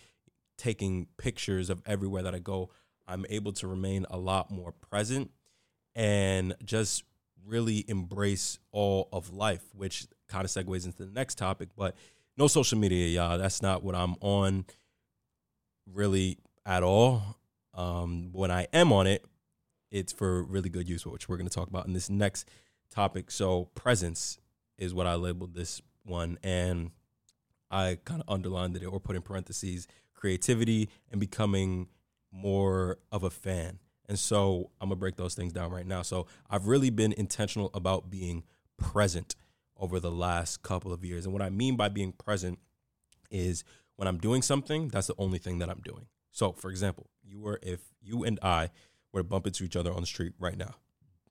taking 0.58 1.08
pictures 1.18 1.70
of 1.70 1.82
everywhere 1.86 2.24
that 2.24 2.36
I 2.36 2.40
go. 2.40 2.72
I'm 3.08 3.26
able 3.30 3.54
to 3.54 3.68
remain 3.68 4.06
a 4.10 4.18
lot 4.18 4.52
more 4.52 4.72
present 4.72 5.32
and 5.96 6.56
just 6.64 7.04
really 7.46 7.86
embrace 7.88 8.60
all 8.72 9.10
of 9.12 9.34
life, 9.34 9.64
which 9.74 10.08
kind 10.28 10.46
of 10.46 10.52
segues 10.52 10.86
into 10.86 11.06
the 11.06 11.12
next 11.12 11.38
topic. 11.38 11.70
But 11.76 11.96
no 12.40 12.48
social 12.48 12.80
media, 12.80 13.06
y'all. 13.08 13.38
That's 13.38 13.62
not 13.62 13.84
what 13.84 13.96
I'm 13.96 14.16
on 14.22 14.66
really 15.86 16.38
at 16.66 16.84
all. 16.84 17.38
Um, 17.74 18.30
when 18.32 18.50
I 18.50 18.66
am 18.72 18.94
on 18.94 19.08
it, 19.08 19.26
it's 19.92 20.14
for 20.14 20.44
really 20.44 20.70
good 20.70 20.88
use, 20.88 21.06
which 21.06 21.28
we're 21.28 21.36
going 21.36 21.50
to 21.50 21.54
talk 21.54 21.68
about 21.68 21.86
in 21.86 21.94
this 21.94 22.10
next 22.10 22.50
topic. 22.90 23.30
So, 23.30 23.66
presence 23.76 24.40
is 24.78 24.94
what 24.94 25.06
I 25.06 25.16
labeled 25.16 25.54
this 25.54 25.82
one. 26.04 26.40
And 26.42 26.92
I 27.70 27.98
kind 28.06 28.22
of 28.26 28.34
underlined 28.34 28.76
it 28.78 28.86
or 28.86 29.00
put 29.00 29.18
in 29.18 29.22
parentheses 29.22 29.88
creativity 30.14 30.90
and 31.12 31.20
becoming 31.20 31.88
more 32.32 33.00
of 33.12 33.24
a 33.24 33.30
fan. 33.30 33.80
And 34.08 34.18
so 34.18 34.72
I'm 34.82 34.90
gonna 34.90 34.98
break 34.98 35.16
those 35.16 35.34
things 35.34 35.54
down 35.54 35.72
right 35.72 35.86
now. 35.86 36.02
So 36.02 36.28
I've 36.50 36.68
really 36.68 36.90
been 36.90 37.14
intentional 37.14 37.70
about 37.74 38.10
being 38.10 38.44
present 38.78 39.36
over 39.80 40.00
the 40.00 40.12
last 40.12 40.62
couple 40.62 40.94
of 40.94 41.04
years. 41.04 41.26
And 41.26 41.34
what 41.34 41.42
I 41.42 41.50
mean 41.50 41.76
by 41.76 41.90
being 41.90 42.12
present 42.12 42.60
is 43.32 43.64
when 43.96 44.08
I'm 44.08 44.18
doing 44.18 44.42
something, 44.42 44.90
that's 44.90 45.08
the 45.08 45.16
only 45.18 45.40
thing 45.40 45.60
that 45.60 45.70
I'm 45.70 45.82
doing. 45.84 46.08
So 46.32 46.52
for 46.52 46.70
example, 46.70 47.10
you 47.24 47.40
were 47.40 47.60
if 47.64 47.80
you 48.02 48.24
and 48.24 48.40
I 48.42 48.70
were 49.12 49.22
to 49.22 49.24
bump 49.24 49.48
into 49.48 49.64
each 49.64 49.76
other 49.76 49.92
on 49.92 50.02
the 50.02 50.08
street 50.08 50.34
right 50.40 50.58
now, 50.58 50.76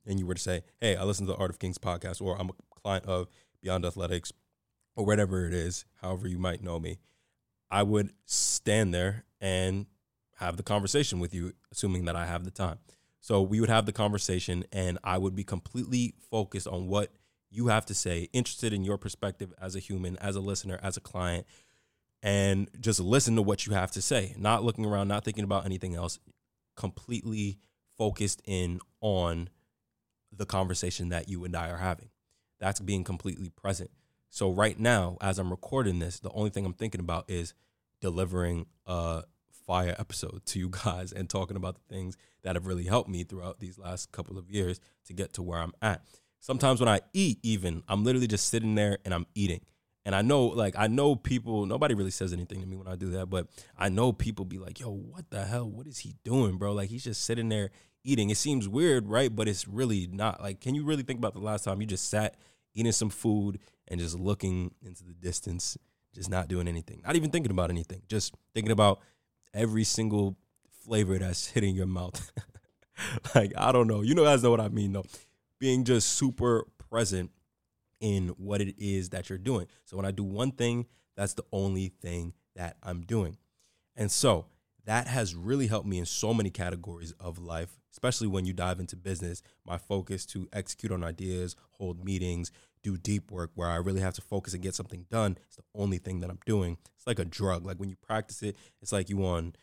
and 0.06 0.18
you 0.18 0.26
were 0.26 0.34
to 0.34 0.40
say, 0.40 0.62
Hey, 0.80 0.96
I 0.96 1.04
listen 1.04 1.26
to 1.26 1.32
the 1.32 1.38
Art 1.38 1.50
of 1.50 1.58
Kings 1.58 1.78
podcast, 1.78 2.20
or 2.20 2.38
I'm 2.40 2.50
a 2.50 2.80
client 2.80 3.04
of 3.06 3.28
Beyond 3.62 3.84
Athletics, 3.84 4.32
or 4.96 5.04
whatever 5.04 5.46
it 5.46 5.54
is, 5.54 5.84
however 6.00 6.26
you 6.26 6.38
might 6.38 6.62
know 6.62 6.80
me, 6.80 6.98
I 7.70 7.82
would 7.82 8.12
stand 8.24 8.92
there 8.92 9.24
and 9.40 9.86
have 10.36 10.56
the 10.56 10.62
conversation 10.62 11.20
with 11.20 11.34
you, 11.34 11.52
assuming 11.70 12.04
that 12.06 12.16
I 12.16 12.26
have 12.26 12.44
the 12.44 12.50
time. 12.50 12.78
So 13.20 13.42
we 13.42 13.60
would 13.60 13.68
have 13.68 13.86
the 13.86 13.92
conversation, 13.92 14.64
and 14.72 14.98
I 15.02 15.18
would 15.18 15.34
be 15.34 15.44
completely 15.44 16.14
focused 16.30 16.66
on 16.66 16.86
what 16.86 17.12
you 17.50 17.68
have 17.68 17.86
to 17.86 17.94
say, 17.94 18.28
interested 18.32 18.72
in 18.72 18.84
your 18.84 18.98
perspective 18.98 19.52
as 19.60 19.74
a 19.74 19.78
human, 19.78 20.16
as 20.18 20.36
a 20.36 20.40
listener, 20.40 20.78
as 20.82 20.96
a 20.96 21.00
client, 21.00 21.46
and 22.22 22.68
just 22.80 23.00
listen 23.00 23.36
to 23.36 23.42
what 23.42 23.66
you 23.66 23.72
have 23.72 23.90
to 23.92 24.02
say, 24.02 24.34
not 24.36 24.64
looking 24.64 24.84
around, 24.84 25.08
not 25.08 25.24
thinking 25.24 25.44
about 25.44 25.64
anything 25.64 25.94
else, 25.94 26.18
completely 26.76 27.58
focused 27.96 28.42
in 28.44 28.80
on 29.00 29.48
the 30.32 30.46
conversation 30.46 31.08
that 31.08 31.28
you 31.28 31.44
and 31.44 31.56
I 31.56 31.70
are 31.70 31.78
having. 31.78 32.10
That's 32.60 32.80
being 32.80 33.04
completely 33.04 33.50
present. 33.50 33.90
So 34.30 34.50
right 34.50 34.78
now, 34.78 35.16
as 35.20 35.38
I'm 35.38 35.50
recording 35.50 36.00
this, 36.00 36.20
the 36.20 36.30
only 36.32 36.50
thing 36.50 36.66
I'm 36.66 36.74
thinking 36.74 37.00
about 37.00 37.30
is 37.30 37.54
delivering 38.00 38.66
a 38.86 39.22
fire 39.66 39.94
episode 39.98 40.42
to 40.46 40.58
you 40.58 40.68
guys 40.84 41.12
and 41.12 41.30
talking 41.30 41.56
about 41.56 41.76
the 41.76 41.94
things 41.94 42.16
that 42.42 42.56
have 42.56 42.66
really 42.66 42.84
helped 42.84 43.08
me 43.08 43.24
throughout 43.24 43.60
these 43.60 43.78
last 43.78 44.12
couple 44.12 44.38
of 44.38 44.50
years 44.50 44.80
to 45.06 45.12
get 45.12 45.32
to 45.34 45.42
where 45.42 45.60
I'm 45.60 45.72
at. 45.80 46.02
Sometimes 46.40 46.80
when 46.80 46.88
I 46.88 47.00
eat, 47.12 47.38
even 47.42 47.82
I'm 47.88 48.04
literally 48.04 48.26
just 48.26 48.48
sitting 48.48 48.74
there 48.74 48.98
and 49.04 49.12
I'm 49.12 49.26
eating. 49.34 49.60
And 50.04 50.14
I 50.14 50.22
know, 50.22 50.46
like, 50.46 50.74
I 50.78 50.86
know 50.86 51.14
people, 51.16 51.66
nobody 51.66 51.94
really 51.94 52.10
says 52.10 52.32
anything 52.32 52.60
to 52.60 52.66
me 52.66 52.76
when 52.76 52.88
I 52.88 52.96
do 52.96 53.10
that, 53.10 53.26
but 53.26 53.48
I 53.76 53.90
know 53.90 54.12
people 54.12 54.46
be 54.46 54.58
like, 54.58 54.80
yo, 54.80 54.90
what 54.90 55.28
the 55.28 55.44
hell? 55.44 55.68
What 55.68 55.86
is 55.86 55.98
he 55.98 56.14
doing, 56.24 56.56
bro? 56.56 56.72
Like, 56.72 56.88
he's 56.88 57.04
just 57.04 57.24
sitting 57.24 57.50
there 57.50 57.70
eating. 58.04 58.30
It 58.30 58.38
seems 58.38 58.68
weird, 58.68 59.06
right? 59.06 59.34
But 59.34 59.48
it's 59.48 59.68
really 59.68 60.08
not. 60.10 60.40
Like, 60.40 60.60
can 60.60 60.74
you 60.74 60.84
really 60.84 61.02
think 61.02 61.18
about 61.18 61.34
the 61.34 61.40
last 61.40 61.64
time 61.64 61.80
you 61.80 61.86
just 61.86 62.08
sat 62.08 62.36
eating 62.74 62.92
some 62.92 63.10
food 63.10 63.58
and 63.86 64.00
just 64.00 64.18
looking 64.18 64.72
into 64.82 65.04
the 65.04 65.12
distance, 65.12 65.76
just 66.14 66.30
not 66.30 66.48
doing 66.48 66.68
anything, 66.68 67.02
not 67.04 67.16
even 67.16 67.30
thinking 67.30 67.50
about 67.50 67.70
anything, 67.70 68.02
just 68.08 68.34
thinking 68.54 68.72
about 68.72 69.00
every 69.52 69.84
single 69.84 70.36
flavor 70.84 71.18
that's 71.18 71.46
hitting 71.52 71.74
your 71.74 71.86
mouth. 71.86 72.32
like, 73.34 73.52
I 73.56 73.72
don't 73.72 73.86
know. 73.86 74.02
You 74.02 74.14
know 74.14 74.24
guys 74.24 74.42
know 74.42 74.50
what 74.50 74.60
I 74.60 74.68
mean 74.68 74.92
though. 74.92 75.04
Being 75.58 75.84
just 75.84 76.10
super 76.10 76.66
present 76.90 77.30
in 78.00 78.28
what 78.38 78.60
it 78.60 78.74
is 78.78 79.10
that 79.10 79.28
you're 79.28 79.38
doing. 79.38 79.66
So 79.84 79.96
when 79.96 80.06
I 80.06 80.10
do 80.10 80.22
one 80.24 80.52
thing, 80.52 80.86
that's 81.16 81.34
the 81.34 81.44
only 81.52 81.88
thing 82.00 82.32
that 82.54 82.76
I'm 82.82 83.02
doing. 83.02 83.36
And 83.96 84.10
so 84.10 84.46
that 84.84 85.08
has 85.08 85.34
really 85.34 85.66
helped 85.66 85.86
me 85.86 85.98
in 85.98 86.06
so 86.06 86.32
many 86.32 86.50
categories 86.50 87.12
of 87.20 87.38
life, 87.38 87.76
especially 87.92 88.28
when 88.28 88.46
you 88.46 88.52
dive 88.52 88.80
into 88.80 88.96
business. 88.96 89.42
My 89.66 89.78
focus 89.78 90.24
to 90.26 90.48
execute 90.52 90.92
on 90.92 91.02
ideas, 91.02 91.56
hold 91.72 92.04
meetings, 92.04 92.52
do 92.82 92.96
deep 92.96 93.30
work 93.30 93.50
where 93.54 93.68
I 93.68 93.76
really 93.76 94.00
have 94.00 94.14
to 94.14 94.22
focus 94.22 94.54
and 94.54 94.62
get 94.62 94.74
something 94.74 95.06
done. 95.10 95.36
It's 95.46 95.56
the 95.56 95.64
only 95.74 95.98
thing 95.98 96.20
that 96.20 96.30
I'm 96.30 96.38
doing. 96.46 96.78
It's 96.96 97.06
like 97.06 97.18
a 97.18 97.24
drug. 97.24 97.66
Like 97.66 97.78
when 97.78 97.90
you 97.90 97.96
practice 97.96 98.42
it, 98.42 98.56
it's 98.80 98.92
like 98.92 99.10
you 99.10 99.24
on 99.24 99.54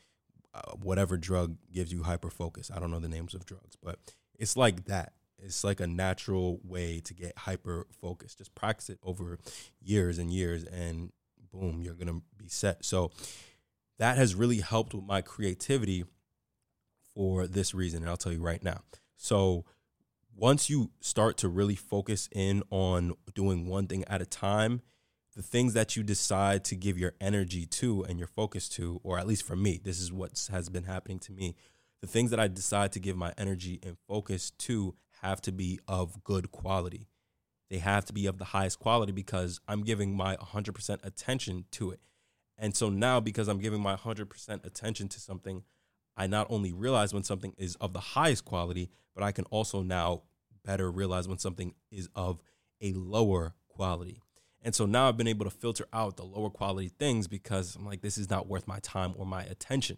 uh, 0.54 0.74
whatever 0.82 1.18
drug 1.18 1.58
gives 1.72 1.92
you 1.92 2.04
hyper 2.04 2.30
focus. 2.30 2.70
I 2.74 2.80
don't 2.80 2.92
know 2.92 3.00
the 3.00 3.10
names 3.10 3.34
of 3.34 3.46
drugs, 3.46 3.78
but 3.82 4.00
it's 4.38 4.58
like 4.58 4.86
that. 4.86 5.14
It's 5.39 5.63
like 5.63 5.80
a 5.80 5.88
natural 5.88 6.60
way 6.63 7.00
to 7.01 7.13
get 7.13 7.38
hyper 7.38 7.88
focused. 8.01 8.38
Just 8.38 8.56
practice 8.56 8.89
it 8.89 9.00
over 9.04 9.38
years 9.82 10.18
and 10.18 10.32
years, 10.32 10.63
and 10.63 11.12
boom, 11.51 11.82
you're 11.82 11.94
gonna 11.94 12.22
be 12.38 12.48
set. 12.48 12.86
So 12.86 13.12
that 13.98 14.18
has 14.18 14.36
really 14.36 14.60
helped 14.60 14.94
with 14.94 15.06
my 15.06 15.22
creativity 15.22 16.06
for 17.13 17.48
this 17.48 17.74
reason, 17.74 18.01
and 18.01 18.10
I'll 18.10 18.18
tell 18.18 18.34
you 18.34 18.42
right 18.42 18.63
now. 18.63 18.82
So 19.15 19.65
once 20.36 20.70
you 20.70 20.92
start 21.00 21.38
to 21.38 21.48
really 21.48 21.75
focus 21.75 22.27
in 22.32 22.62
on 22.70 23.13
doing 23.34 23.68
one 23.68 23.88
thing 23.88 24.04
at 24.06 24.22
a 24.22 24.25
time, 24.25 24.82
the 25.36 25.42
things 25.42 25.74
that 25.74 25.96
you 25.96 26.04
decide 26.04 26.63
to 26.65 26.75
give 26.75 26.98
your 26.98 27.13
energy 27.20 27.65
to 27.65 28.04
and 28.04 28.18
your 28.18 28.27
focus 28.27 28.68
to, 28.70 29.00
or 29.04 29.18
at 29.18 29.27
least 29.27 29.44
for 29.44 29.56
me, 29.56 29.80
this 29.84 30.00
is 30.00 30.12
what 30.12 30.48
has 30.51 30.70
been 30.70 30.84
happening 30.84 31.20
to 31.20 31.32
me. 31.32 31.56
The 32.01 32.08
things 32.08 32.32
that 32.32 32.39
I 32.39 32.48
decide 32.48 32.92
to 32.94 33.00
give 33.00 33.18
my 33.18 33.34
energy 33.38 33.80
and 33.84 33.98
focus 34.08 34.51
to 34.60 34.96
have 35.29 35.41
to 35.41 35.51
be 35.51 35.79
of 35.88 36.24
good 36.24 36.51
quality. 36.51 37.08
They 37.70 37.79
have 37.79 38.05
to 38.05 38.13
be 38.13 38.27
of 38.27 38.38
the 38.38 38.46
highest 38.46 38.79
quality 38.79 39.12
because 39.12 39.60
I'm 39.67 39.84
giving 39.84 40.15
my 40.15 40.36
100% 40.38 41.03
attention 41.03 41.65
to 41.72 41.91
it. 41.91 42.00
And 42.58 42.75
so 42.75 42.89
now, 42.89 43.20
because 43.20 43.48
I'm 43.48 43.60
giving 43.60 43.82
my 43.82 43.96
100% 43.96 44.65
attention 44.65 45.08
to 45.10 45.20
something, 45.20 45.63
I 46.15 46.27
not 46.27 46.48
only 46.50 46.72
realize 46.72 47.13
when 47.13 47.24
something 47.24 47.53
is 47.58 47.75
of 47.77 47.94
the 47.94 48.00
highest 48.00 48.46
quality, 48.46 48.89
but 49.13 49.24
I 49.24 49.32
can 49.32 49.46
also 49.46 49.82
now 49.82 50.24
better 50.63 50.89
realize 50.91 51.27
when 51.27 51.38
something 51.38 51.74
is 51.91 52.08
of 52.15 52.41
a 52.82 52.94
lower 52.94 53.55
quality. 53.67 54.22
And 54.62 54.74
so 54.74 54.86
now 54.86 55.08
I've 55.08 55.17
been 55.17 55.27
able 55.27 55.46
to 55.46 55.51
filter 55.51 55.86
out 55.91 56.17
the 56.17 56.24
lower 56.24 56.50
quality 56.50 56.89
things 56.89 57.27
because 57.27 57.75
I'm 57.75 57.86
like, 57.86 58.01
this 58.01 58.17
is 58.17 58.29
not 58.29 58.48
worth 58.48 58.67
my 58.67 58.79
time 58.79 59.13
or 59.17 59.25
my 59.25 59.44
attention. 59.44 59.98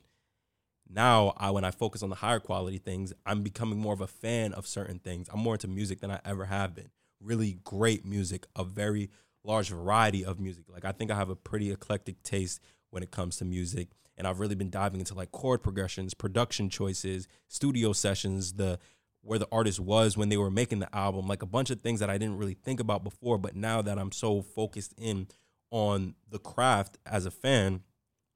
Now, 0.89 1.33
I, 1.37 1.51
when 1.51 1.63
I 1.63 1.71
focus 1.71 2.01
on 2.01 2.09
the 2.09 2.15
higher 2.15 2.39
quality 2.39 2.77
things, 2.77 3.13
I'm 3.25 3.43
becoming 3.43 3.79
more 3.79 3.93
of 3.93 4.01
a 4.01 4.07
fan 4.07 4.53
of 4.53 4.65
certain 4.65 4.99
things. 4.99 5.27
I'm 5.31 5.39
more 5.39 5.55
into 5.55 5.67
music 5.67 5.99
than 5.99 6.11
I 6.11 6.19
ever 6.23 6.45
have 6.45 6.75
been. 6.75 6.89
Really 7.19 7.59
great 7.63 8.05
music, 8.05 8.45
a 8.55 8.63
very 8.63 9.09
large 9.43 9.69
variety 9.69 10.23
of 10.23 10.39
music. 10.39 10.65
Like, 10.69 10.85
I 10.85 10.91
think 10.91 11.11
I 11.11 11.15
have 11.15 11.29
a 11.29 11.35
pretty 11.35 11.71
eclectic 11.71 12.23
taste 12.23 12.61
when 12.89 13.03
it 13.03 13.11
comes 13.11 13.37
to 13.37 13.45
music. 13.45 13.89
And 14.17 14.25
I've 14.25 14.39
really 14.39 14.55
been 14.55 14.69
diving 14.69 14.99
into 14.99 15.13
like 15.13 15.31
chord 15.31 15.61
progressions, 15.61 16.13
production 16.13 16.69
choices, 16.69 17.27
studio 17.47 17.93
sessions, 17.93 18.53
the 18.53 18.79
where 19.21 19.39
the 19.39 19.47
artist 19.51 19.79
was 19.79 20.15
when 20.15 20.29
they 20.29 20.37
were 20.37 20.49
making 20.49 20.79
the 20.79 20.95
album, 20.95 21.27
like 21.27 21.41
a 21.41 21.47
bunch 21.47 21.69
of 21.69 21.81
things 21.81 21.99
that 21.99 22.09
I 22.09 22.17
didn't 22.17 22.37
really 22.37 22.53
think 22.53 22.79
about 22.79 23.03
before. 23.03 23.37
But 23.37 23.55
now 23.55 23.81
that 23.81 23.99
I'm 23.99 24.11
so 24.11 24.41
focused 24.41 24.93
in 24.97 25.27
on 25.69 26.15
the 26.29 26.39
craft 26.39 26.97
as 27.05 27.25
a 27.25 27.31
fan, 27.31 27.81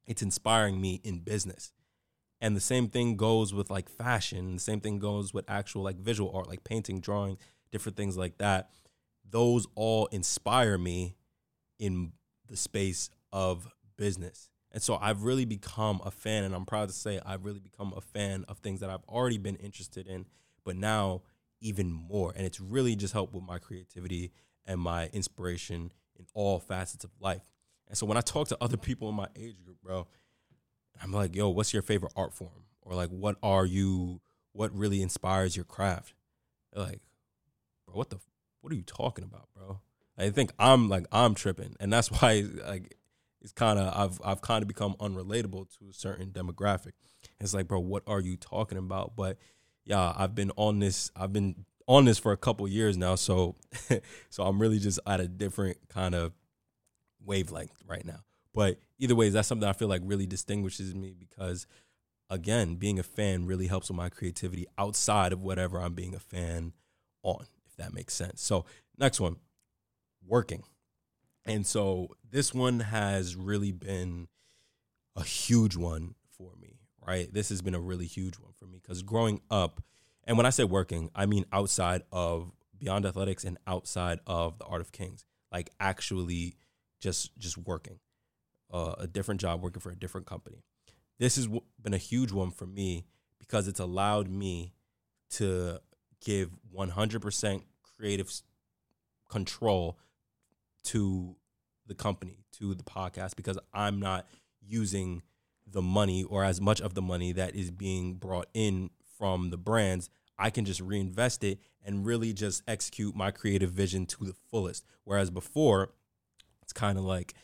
it's 0.06 0.22
inspiring 0.22 0.80
me 0.80 1.00
in 1.02 1.20
business. 1.20 1.72
And 2.42 2.56
the 2.56 2.60
same 2.60 2.88
thing 2.88 3.16
goes 3.16 3.54
with 3.54 3.70
like 3.70 3.88
fashion. 3.88 4.54
The 4.54 4.60
same 4.60 4.80
thing 4.80 4.98
goes 4.98 5.32
with 5.32 5.48
actual 5.48 5.82
like 5.82 5.96
visual 5.96 6.32
art, 6.34 6.48
like 6.48 6.64
painting, 6.64 7.00
drawing, 7.00 7.38
different 7.70 7.96
things 7.96 8.16
like 8.16 8.36
that. 8.38 8.70
Those 9.30 9.66
all 9.76 10.06
inspire 10.06 10.76
me 10.76 11.14
in 11.78 12.12
the 12.48 12.56
space 12.56 13.10
of 13.32 13.68
business. 13.96 14.50
And 14.72 14.82
so 14.82 14.98
I've 15.00 15.22
really 15.22 15.44
become 15.44 16.00
a 16.04 16.10
fan, 16.10 16.44
and 16.44 16.54
I'm 16.54 16.64
proud 16.64 16.88
to 16.88 16.94
say 16.94 17.20
I've 17.24 17.44
really 17.44 17.60
become 17.60 17.94
a 17.96 18.00
fan 18.00 18.44
of 18.48 18.58
things 18.58 18.80
that 18.80 18.90
I've 18.90 19.04
already 19.08 19.38
been 19.38 19.56
interested 19.56 20.06
in 20.06 20.26
but 20.64 20.76
now 20.76 21.22
even 21.60 21.92
more. 21.92 22.32
And 22.34 22.46
it's 22.46 22.60
really 22.60 22.96
just 22.96 23.12
helped 23.12 23.34
with 23.34 23.44
my 23.44 23.58
creativity 23.58 24.32
and 24.64 24.80
my 24.80 25.08
inspiration 25.12 25.92
in 26.18 26.26
all 26.34 26.58
facets 26.58 27.04
of 27.04 27.10
life. 27.20 27.42
And 27.88 27.96
so 27.96 28.06
when 28.06 28.16
I 28.16 28.20
talk 28.20 28.48
to 28.48 28.58
other 28.60 28.76
people 28.76 29.08
in 29.08 29.14
my 29.14 29.28
age 29.36 29.62
group, 29.64 29.78
bro, 29.82 30.06
I'm 31.02 31.12
like, 31.12 31.34
yo, 31.34 31.48
what's 31.48 31.72
your 31.72 31.82
favorite 31.82 32.12
art 32.16 32.32
form? 32.32 32.66
Or 32.82 32.94
like, 32.94 33.10
what 33.10 33.36
are 33.42 33.66
you, 33.66 34.20
what 34.52 34.74
really 34.76 35.02
inspires 35.02 35.56
your 35.56 35.64
craft? 35.64 36.14
They're 36.72 36.84
like, 36.84 37.00
bro, 37.86 37.96
what 37.96 38.10
the, 38.10 38.18
what 38.60 38.72
are 38.72 38.76
you 38.76 38.82
talking 38.82 39.24
about, 39.24 39.48
bro? 39.56 39.80
I 40.18 40.30
think 40.30 40.52
I'm 40.58 40.88
like, 40.88 41.06
I'm 41.10 41.34
tripping. 41.34 41.74
And 41.80 41.92
that's 41.92 42.08
why, 42.20 42.44
like, 42.66 42.96
it's 43.40 43.52
kind 43.52 43.78
of, 43.78 43.92
I've, 43.94 44.20
I've 44.24 44.40
kind 44.40 44.62
of 44.62 44.68
become 44.68 44.94
unrelatable 45.00 45.76
to 45.78 45.90
a 45.90 45.92
certain 45.92 46.30
demographic. 46.30 46.92
It's 47.40 47.54
like, 47.54 47.66
bro, 47.66 47.80
what 47.80 48.02
are 48.06 48.20
you 48.20 48.36
talking 48.36 48.78
about? 48.78 49.16
But 49.16 49.38
yeah, 49.84 50.12
I've 50.16 50.34
been 50.34 50.52
on 50.56 50.78
this. 50.78 51.10
I've 51.16 51.32
been 51.32 51.64
on 51.86 52.04
this 52.04 52.18
for 52.18 52.32
a 52.32 52.36
couple 52.36 52.66
years 52.68 52.96
now, 52.96 53.16
so 53.16 53.56
so 54.30 54.44
I'm 54.44 54.60
really 54.60 54.78
just 54.78 55.00
at 55.06 55.20
a 55.20 55.28
different 55.28 55.78
kind 55.88 56.14
of 56.14 56.32
wavelength 57.24 57.82
right 57.86 58.04
now. 58.04 58.20
But 58.54 58.78
either 58.98 59.14
way, 59.14 59.28
that's 59.28 59.48
something 59.48 59.68
I 59.68 59.72
feel 59.72 59.88
like 59.88 60.02
really 60.04 60.26
distinguishes 60.26 60.94
me 60.94 61.14
because 61.18 61.66
again, 62.30 62.76
being 62.76 62.98
a 62.98 63.02
fan 63.02 63.46
really 63.46 63.66
helps 63.66 63.88
with 63.88 63.96
my 63.96 64.08
creativity 64.08 64.66
outside 64.78 65.32
of 65.32 65.42
whatever 65.42 65.80
I'm 65.80 65.94
being 65.94 66.14
a 66.14 66.20
fan 66.20 66.72
on, 67.22 67.46
if 67.66 67.76
that 67.76 67.94
makes 67.94 68.14
sense. 68.14 68.42
So, 68.42 68.64
next 68.98 69.20
one, 69.20 69.36
working. 70.26 70.62
And 71.44 71.66
so 71.66 72.14
this 72.30 72.54
one 72.54 72.80
has 72.80 73.36
really 73.36 73.72
been 73.72 74.28
a 75.16 75.24
huge 75.24 75.76
one 75.76 76.14
for 76.30 76.52
me 76.60 76.72
right? 77.06 77.32
This 77.32 77.48
has 77.48 77.62
been 77.62 77.74
a 77.74 77.80
really 77.80 78.06
huge 78.06 78.38
one 78.38 78.52
for 78.58 78.66
me 78.66 78.78
because 78.80 79.02
growing 79.02 79.40
up, 79.50 79.82
and 80.24 80.36
when 80.36 80.46
I 80.46 80.50
say 80.50 80.64
working, 80.64 81.10
I 81.14 81.26
mean 81.26 81.44
outside 81.52 82.02
of 82.12 82.52
Beyond 82.78 83.06
Athletics 83.06 83.44
and 83.44 83.58
outside 83.66 84.20
of 84.26 84.58
the 84.58 84.64
Art 84.64 84.80
of 84.80 84.92
Kings, 84.92 85.24
like 85.50 85.70
actually 85.80 86.56
just 87.00 87.36
just 87.38 87.58
working 87.58 87.98
uh, 88.72 88.94
a 88.98 89.06
different 89.06 89.40
job, 89.40 89.62
working 89.62 89.80
for 89.80 89.90
a 89.90 89.96
different 89.96 90.26
company. 90.26 90.62
This 91.18 91.36
has 91.36 91.48
been 91.80 91.94
a 91.94 91.98
huge 91.98 92.32
one 92.32 92.50
for 92.50 92.66
me 92.66 93.04
because 93.38 93.68
it's 93.68 93.80
allowed 93.80 94.28
me 94.28 94.72
to 95.30 95.78
give 96.24 96.50
100% 96.74 97.62
creative 97.96 98.32
control 99.28 99.98
to 100.84 101.36
the 101.86 101.94
company, 101.94 102.44
to 102.58 102.74
the 102.74 102.82
podcast, 102.82 103.36
because 103.36 103.58
I'm 103.72 104.00
not 104.00 104.26
using 104.60 105.22
the 105.66 105.82
money 105.82 106.24
or 106.24 106.44
as 106.44 106.60
much 106.60 106.80
of 106.80 106.94
the 106.94 107.02
money 107.02 107.32
that 107.32 107.54
is 107.54 107.70
being 107.70 108.14
brought 108.14 108.48
in 108.54 108.90
from 109.18 109.50
the 109.50 109.56
brands, 109.56 110.10
I 110.38 110.50
can 110.50 110.64
just 110.64 110.80
reinvest 110.80 111.44
it 111.44 111.58
and 111.84 112.04
really 112.04 112.32
just 112.32 112.62
execute 112.66 113.14
my 113.14 113.30
creative 113.30 113.70
vision 113.70 114.06
to 114.06 114.24
the 114.24 114.34
fullest. 114.50 114.84
Whereas 115.04 115.30
before, 115.30 115.92
it's 116.62 116.72
kind 116.72 116.98
of 116.98 117.04
like, 117.04 117.34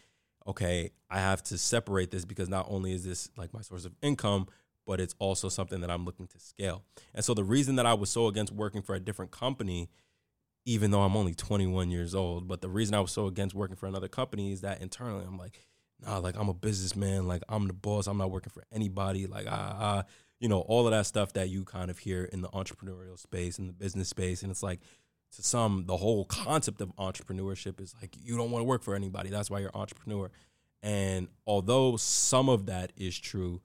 okay, 0.48 0.90
I 1.11 1.18
have 1.18 1.42
to 1.44 1.58
separate 1.58 2.11
this 2.11 2.24
because 2.24 2.48
not 2.48 2.66
only 2.68 2.92
is 2.92 3.04
this 3.04 3.30
like 3.37 3.52
my 3.52 3.61
source 3.61 3.84
of 3.84 3.94
income, 4.02 4.48
but 4.87 5.00
it's 5.00 5.14
also 5.18 5.50
something 5.50 5.82
that 5.82 5.90
I'm 5.90 6.06
looking 6.06 6.26
to 6.28 6.40
scale. 6.40 6.82
And 7.14 7.22
so 7.22 7.34
the 7.34 7.44
reason 7.44 7.76
that 7.76 7.84
I 7.84 7.92
was 7.92 8.08
so 8.08 8.26
against 8.26 8.52
working 8.52 8.80
for 8.80 8.94
a 8.94 9.00
different 9.00 9.30
company, 9.30 9.90
even 10.64 10.90
though 10.90 11.02
I'm 11.02 11.16
only 11.16 11.34
21 11.34 11.90
years 11.90 12.14
old, 12.14 12.48
but 12.48 12.62
the 12.62 12.70
reason 12.70 12.94
I 12.94 13.00
was 13.00 13.12
so 13.12 13.26
against 13.26 13.54
working 13.54 13.76
for 13.76 13.87
another 13.87 14.08
company 14.08 14.50
is 14.50 14.62
that 14.62 14.80
internally 14.80 15.24
I'm 15.26 15.37
like, 15.37 15.61
nah, 16.00 16.16
like 16.18 16.37
I'm 16.38 16.48
a 16.48 16.54
businessman, 16.54 17.28
like 17.28 17.42
I'm 17.50 17.66
the 17.66 17.74
boss, 17.74 18.06
I'm 18.06 18.16
not 18.16 18.30
working 18.30 18.50
for 18.50 18.64
anybody, 18.72 19.26
like 19.26 19.46
ah, 19.48 20.04
you 20.40 20.48
know, 20.48 20.61
all 20.61 20.87
of 20.87 20.92
that 20.92 21.04
stuff 21.04 21.34
that 21.34 21.50
you 21.50 21.64
kind 21.64 21.90
of 21.90 21.98
hear 21.98 22.24
in 22.24 22.40
the 22.40 22.48
entrepreneurial 22.48 23.18
space, 23.18 23.58
in 23.58 23.66
the 23.66 23.72
business 23.74 24.08
space, 24.08 24.42
and 24.42 24.50
it's 24.50 24.62
like 24.62 24.80
to 25.36 25.42
some, 25.42 25.84
the 25.86 25.96
whole 25.96 26.24
concept 26.24 26.80
of 26.80 26.94
entrepreneurship 26.96 27.80
is 27.80 27.94
like 28.00 28.16
you 28.20 28.36
don't 28.36 28.50
want 28.50 28.60
to 28.62 28.66
work 28.66 28.82
for 28.82 28.94
anybody. 28.94 29.30
That's 29.30 29.50
why 29.50 29.60
you're 29.60 29.70
an 29.74 29.80
entrepreneur. 29.80 30.30
And 30.82 31.28
although 31.46 31.96
some 31.96 32.48
of 32.48 32.66
that 32.66 32.92
is 32.96 33.18
true, 33.18 33.60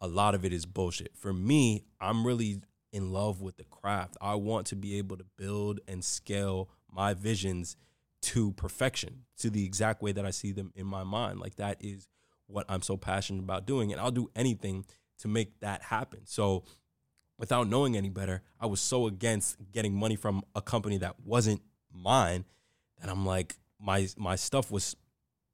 a 0.00 0.08
lot 0.08 0.34
of 0.34 0.44
it 0.44 0.52
is 0.52 0.66
bullshit. 0.66 1.12
For 1.16 1.32
me, 1.32 1.84
I'm 2.00 2.26
really 2.26 2.62
in 2.92 3.12
love 3.12 3.40
with 3.40 3.56
the 3.56 3.64
craft. 3.64 4.16
I 4.20 4.34
want 4.34 4.66
to 4.68 4.76
be 4.76 4.98
able 4.98 5.16
to 5.18 5.24
build 5.36 5.80
and 5.86 6.04
scale 6.04 6.70
my 6.90 7.14
visions 7.14 7.76
to 8.22 8.52
perfection, 8.52 9.22
to 9.38 9.50
the 9.50 9.64
exact 9.64 10.02
way 10.02 10.12
that 10.12 10.26
I 10.26 10.30
see 10.30 10.52
them 10.52 10.72
in 10.74 10.86
my 10.86 11.04
mind. 11.04 11.40
Like 11.40 11.56
that 11.56 11.76
is 11.80 12.08
what 12.46 12.66
I'm 12.68 12.82
so 12.82 12.96
passionate 12.96 13.42
about 13.42 13.66
doing. 13.66 13.92
And 13.92 14.00
I'll 14.00 14.10
do 14.10 14.30
anything 14.34 14.84
to 15.18 15.28
make 15.28 15.60
that 15.60 15.82
happen. 15.82 16.20
So 16.24 16.64
without 17.40 17.66
knowing 17.68 17.96
any 17.96 18.10
better, 18.10 18.42
I 18.60 18.66
was 18.66 18.80
so 18.80 19.06
against 19.06 19.56
getting 19.72 19.94
money 19.94 20.14
from 20.14 20.44
a 20.54 20.60
company 20.60 20.98
that 20.98 21.16
wasn't 21.24 21.62
mine 21.92 22.44
that 23.00 23.10
I'm 23.10 23.24
like, 23.24 23.56
my 23.80 24.06
my 24.16 24.36
stuff 24.36 24.70
was 24.70 24.94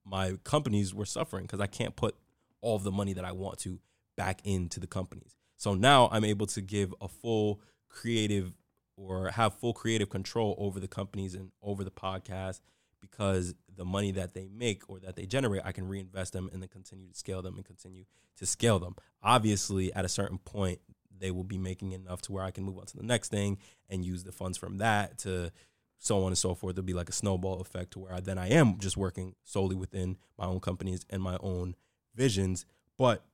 my 0.05 0.33
companies 0.43 0.93
were 0.93 1.07
suffering 1.07 1.45
because 1.45 1.61
I 1.61 1.69
can't 1.69 1.95
put 1.95 2.17
all 2.61 2.75
of 2.75 2.83
the 2.83 2.91
money 2.91 3.13
that 3.13 3.25
I 3.25 3.33
want 3.33 3.59
to 3.61 3.79
back 4.17 4.41
into 4.45 4.81
the 4.81 4.89
companies. 4.89 5.37
So 5.57 5.75
now 5.75 6.09
I'm 6.11 6.25
able 6.25 6.47
to 6.49 6.61
give 6.61 6.93
a 7.01 7.09
full 7.09 7.61
creative 7.89 8.53
or 8.97 9.31
have 9.31 9.55
full 9.55 9.73
creative 9.73 10.11
control 10.11 10.57
over 10.59 10.81
the 10.81 10.89
companies 10.89 11.35
and 11.35 11.53
over 11.63 11.85
the 11.85 11.91
podcast 11.91 12.61
because 13.01 13.55
the 13.77 13.85
money 13.85 14.11
that 14.13 14.35
they 14.35 14.49
make 14.49 14.89
or 14.89 14.99
that 15.01 15.15
they 15.15 15.27
generate, 15.27 15.63
I 15.65 15.71
can 15.71 15.87
reinvest 15.87 16.33
them 16.33 16.51
and 16.53 16.61
then 16.61 16.69
continue 16.69 17.09
to 17.09 17.15
scale 17.15 17.43
them 17.43 17.57
and 17.57 17.65
continue 17.65 18.05
to 18.39 18.47
scale 18.47 18.79
them. 18.79 18.97
Obviously, 19.23 19.93
at 19.93 20.05
a 20.05 20.09
certain 20.09 20.39
point, 20.39 20.81
they 21.19 21.31
will 21.31 21.45
be 21.45 21.59
making 21.59 21.93
enough 21.93 22.23
to 22.23 22.33
where 22.33 22.45
I 22.45 22.51
can 22.51 22.65
move 22.65 22.79
on 22.79 22.87
to 22.87 22.97
the 22.97 23.03
next 23.03 23.29
thing 23.29 23.59
and 23.89 24.05
use 24.05 24.25
the 24.25 24.33
funds 24.33 24.59
from 24.59 24.79
that 24.79 25.19
to 25.19 25.51
so 25.99 26.23
on 26.23 26.29
and 26.29 26.39
so 26.39 26.55
forth. 26.55 26.77
There'll 26.77 26.87
be 26.87 26.95
like 26.95 27.09
a 27.09 27.13
snowball 27.13 27.61
effect 27.61 27.93
to 27.93 27.99
where 28.01 28.13
I, 28.13 28.21
then 28.21 28.39
I 28.39 28.49
am 28.49 28.79
just 28.79 28.97
working 28.97 29.35
solely 29.45 29.77
within 29.77 30.17
my 30.39 30.47
own 30.47 30.61
companies 30.61 31.05
and 31.11 31.23
my 31.23 31.37
own 31.41 31.75
visions. 32.15 32.67
But 32.99 33.25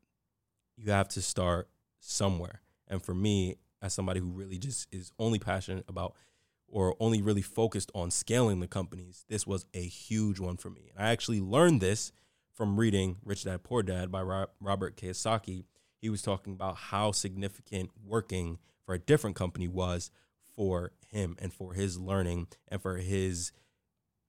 you 0.77 0.91
have 0.93 1.09
to 1.09 1.23
start 1.23 1.69
somewhere. 1.99 2.63
And 2.89 3.03
for 3.03 3.15
me, 3.15 3.57
as 3.81 3.93
somebody 3.93 4.21
who 4.21 4.31
really 4.31 4.59
just 4.59 4.87
is 4.93 5.13
only 5.19 5.39
passionate 5.39 5.85
about 5.89 6.15
or 6.69 6.97
only 7.01 7.21
really 7.21 7.43
focused 7.43 7.91
on 7.95 8.11
scaling 8.11 8.61
the 8.61 8.67
companies, 8.67 9.25
this 9.29 9.47
was 9.47 9.67
a 9.75 9.83
huge 9.83 10.41
one 10.41 10.57
for 10.57 10.71
me. 10.71 10.91
And 10.95 11.05
I 11.05 11.11
actually 11.11 11.41
learned 11.41 11.81
this 11.81 12.13
from 12.55 12.79
reading 12.79 13.17
Rich 13.25 13.45
Dad 13.45 13.63
Poor 13.63 13.83
Dad 13.83 14.11
by 14.11 14.23
Robert 14.61 14.97
Kiyosaki. 14.97 15.65
He 16.03 16.11
was 16.11 16.21
talking 16.21 16.53
about 16.53 16.77
how 16.77 17.13
significant 17.13 17.91
working 18.05 18.59
for 18.85 18.95
a 18.95 18.99
different 18.99 19.37
company 19.37 19.69
was 19.69 20.11
for 20.57 20.91
him 21.09 21.37
and 21.39 21.53
for 21.53 21.75
his 21.75 21.97
learning 21.99 22.49
and 22.69 22.83
for 22.83 22.97
his 22.97 23.53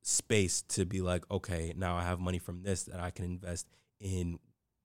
space 0.03 0.61
to 0.61 0.85
be 0.85 1.01
like, 1.01 1.29
okay, 1.31 1.73
now 1.75 1.95
I 1.95 2.03
have 2.03 2.19
money 2.19 2.37
from 2.37 2.61
this 2.61 2.83
that 2.83 2.99
I 2.99 3.09
can 3.09 3.25
invest 3.25 3.67
in 3.99 4.37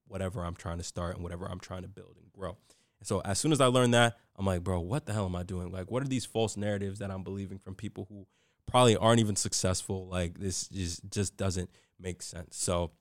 whatever 0.06 0.42
I'm 0.42 0.54
trying 0.54 0.78
to 0.78 0.84
start 0.84 1.14
and 1.14 1.22
whatever 1.22 1.44
I'm 1.44 1.60
trying 1.60 1.82
to 1.82 1.88
build 1.88 2.16
and 2.22 2.32
grow. 2.32 2.56
So 3.02 3.20
as 3.20 3.38
soon 3.38 3.52
as 3.52 3.60
I 3.60 3.66
learned 3.66 3.92
that, 3.92 4.16
I'm 4.36 4.46
like, 4.46 4.64
bro, 4.64 4.80
what 4.80 5.04
the 5.04 5.12
hell 5.12 5.26
am 5.26 5.36
I 5.36 5.42
doing? 5.42 5.70
Like, 5.70 5.90
what 5.90 6.02
are 6.02 6.08
these 6.08 6.24
false 6.24 6.56
narratives 6.56 7.00
that 7.00 7.10
I'm 7.10 7.22
believing 7.22 7.58
from 7.58 7.74
people 7.74 8.06
who 8.08 8.26
probably 8.66 8.96
aren't 8.96 9.20
even 9.20 9.36
successful? 9.36 10.08
Like, 10.08 10.38
this 10.38 10.68
just 10.68 11.08
just 11.10 11.36
doesn't 11.36 11.70
make 12.00 12.22
sense. 12.22 12.56
So 12.56 12.92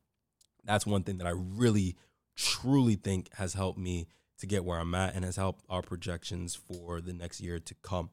that's 0.65 0.85
one 0.85 1.03
thing 1.03 1.19
that 1.19 1.27
I 1.27 1.33
really 1.33 1.95
truly 2.37 2.95
think 2.95 3.33
has 3.33 3.53
helped 3.55 3.79
me 3.79 4.07
to 4.37 4.47
get 4.47 4.63
where 4.63 4.79
I'm 4.79 4.95
at 4.95 5.15
and 5.15 5.25
has 5.25 5.35
helped 5.35 5.65
our 5.69 5.81
projections 5.81 6.55
for 6.55 7.01
the 7.01 7.11
next 7.11 7.41
year 7.41 7.59
to 7.59 7.75
come. 7.81 8.11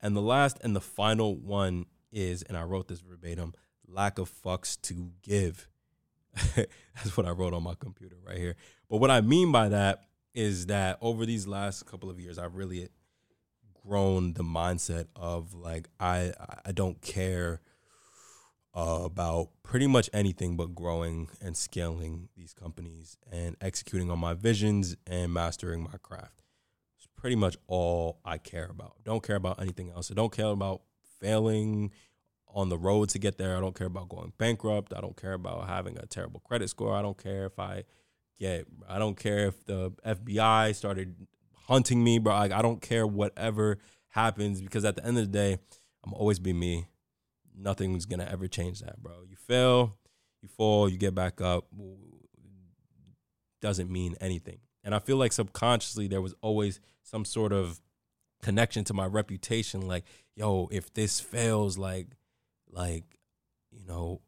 And 0.00 0.16
the 0.16 0.22
last 0.22 0.58
and 0.62 0.74
the 0.74 0.80
final 0.80 1.36
one 1.36 1.86
is, 2.10 2.42
and 2.42 2.56
I 2.56 2.62
wrote 2.62 2.88
this 2.88 3.00
verbatim, 3.00 3.52
lack 3.86 4.18
of 4.18 4.30
fucks 4.30 4.80
to 4.82 5.10
give. 5.22 5.68
That's 6.56 7.16
what 7.16 7.26
I 7.26 7.30
wrote 7.30 7.52
on 7.52 7.62
my 7.62 7.74
computer 7.78 8.16
right 8.26 8.38
here. 8.38 8.56
But 8.88 8.98
what 8.98 9.10
I 9.10 9.20
mean 9.20 9.52
by 9.52 9.68
that 9.68 10.04
is 10.34 10.66
that 10.66 10.98
over 11.00 11.26
these 11.26 11.46
last 11.46 11.84
couple 11.84 12.10
of 12.10 12.18
years, 12.18 12.38
I've 12.38 12.54
really 12.54 12.88
grown 13.86 14.34
the 14.34 14.44
mindset 14.44 15.06
of 15.16 15.54
like 15.54 15.88
I 15.98 16.32
I 16.64 16.72
don't 16.72 17.00
care 17.02 17.60
uh, 18.74 19.00
about 19.04 19.48
pretty 19.62 19.86
much 19.86 20.08
anything 20.12 20.56
but 20.56 20.74
growing 20.74 21.28
and 21.40 21.56
scaling 21.56 22.28
these 22.36 22.52
companies 22.52 23.16
and 23.30 23.56
executing 23.60 24.10
on 24.10 24.18
my 24.18 24.34
visions 24.34 24.96
and 25.06 25.32
mastering 25.32 25.82
my 25.82 25.98
craft. 26.02 26.42
It's 26.96 27.08
pretty 27.16 27.36
much 27.36 27.56
all 27.66 28.20
I 28.24 28.38
care 28.38 28.68
about. 28.70 28.96
Don't 29.04 29.22
care 29.22 29.36
about 29.36 29.60
anything 29.60 29.90
else. 29.90 30.10
I 30.10 30.14
don't 30.14 30.32
care 30.32 30.46
about 30.46 30.82
failing 31.20 31.92
on 32.54 32.68
the 32.68 32.78
road 32.78 33.08
to 33.10 33.18
get 33.18 33.38
there. 33.38 33.56
I 33.56 33.60
don't 33.60 33.74
care 33.74 33.86
about 33.86 34.08
going 34.08 34.32
bankrupt. 34.38 34.94
I 34.94 35.00
don't 35.00 35.16
care 35.16 35.34
about 35.34 35.68
having 35.68 35.98
a 35.98 36.06
terrible 36.06 36.40
credit 36.40 36.70
score. 36.70 36.94
I 36.94 37.02
don't 37.02 37.18
care 37.18 37.46
if 37.46 37.58
I 37.58 37.84
get 38.38 38.66
I 38.88 38.98
don't 38.98 39.16
care 39.16 39.48
if 39.48 39.64
the 39.66 39.90
FBI 40.06 40.74
started 40.74 41.14
hunting 41.66 42.02
me, 42.02 42.18
bro. 42.18 42.34
Like, 42.34 42.52
I 42.52 42.62
don't 42.62 42.80
care 42.80 43.06
whatever 43.06 43.78
happens 44.08 44.60
because 44.60 44.84
at 44.84 44.96
the 44.96 45.04
end 45.04 45.18
of 45.18 45.30
the 45.30 45.38
day, 45.38 45.58
I'm 46.04 46.14
always 46.14 46.38
be 46.38 46.52
me. 46.52 46.86
Nothing's 47.60 48.06
gonna 48.06 48.28
ever 48.30 48.46
change 48.46 48.80
that, 48.80 49.02
bro. 49.02 49.22
You 49.28 49.36
fail, 49.36 49.96
you 50.42 50.48
fall, 50.48 50.88
you 50.88 50.98
get 50.98 51.14
back 51.14 51.40
up. 51.40 51.66
Doesn't 53.60 53.90
mean 53.90 54.14
anything. 54.20 54.60
And 54.84 54.94
I 54.94 55.00
feel 55.00 55.16
like 55.16 55.32
subconsciously 55.32 56.06
there 56.06 56.22
was 56.22 56.34
always 56.40 56.80
some 57.02 57.24
sort 57.24 57.52
of 57.52 57.80
connection 58.42 58.84
to 58.84 58.94
my 58.94 59.06
reputation. 59.06 59.88
Like, 59.88 60.04
yo, 60.36 60.68
if 60.70 60.92
this 60.94 61.20
fails, 61.20 61.76
like, 61.76 62.06
like, 62.70 63.04
you 63.70 63.84
know, 63.84 64.20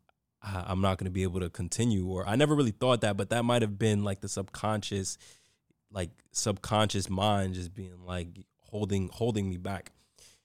I, 0.42 0.72
am 0.72 0.80
not 0.80 0.98
to 0.98 1.10
be 1.10 1.22
able 1.22 1.40
to 1.40 1.50
continue. 1.50 2.06
Or 2.06 2.28
I 2.28 2.36
never 2.36 2.54
really 2.54 2.70
thought 2.72 3.02
that, 3.02 3.16
but 3.16 3.30
that 3.30 3.44
might 3.44 3.62
have 3.62 3.78
been 3.78 4.04
like 4.04 4.20
the 4.20 4.28
subconscious, 4.28 5.18
like 5.92 6.10
subconscious 6.32 7.08
mind 7.08 7.54
just 7.54 7.74
being 7.74 8.04
like 8.04 8.28
holding 8.58 9.08
holding 9.12 9.48
me 9.48 9.56
back. 9.56 9.92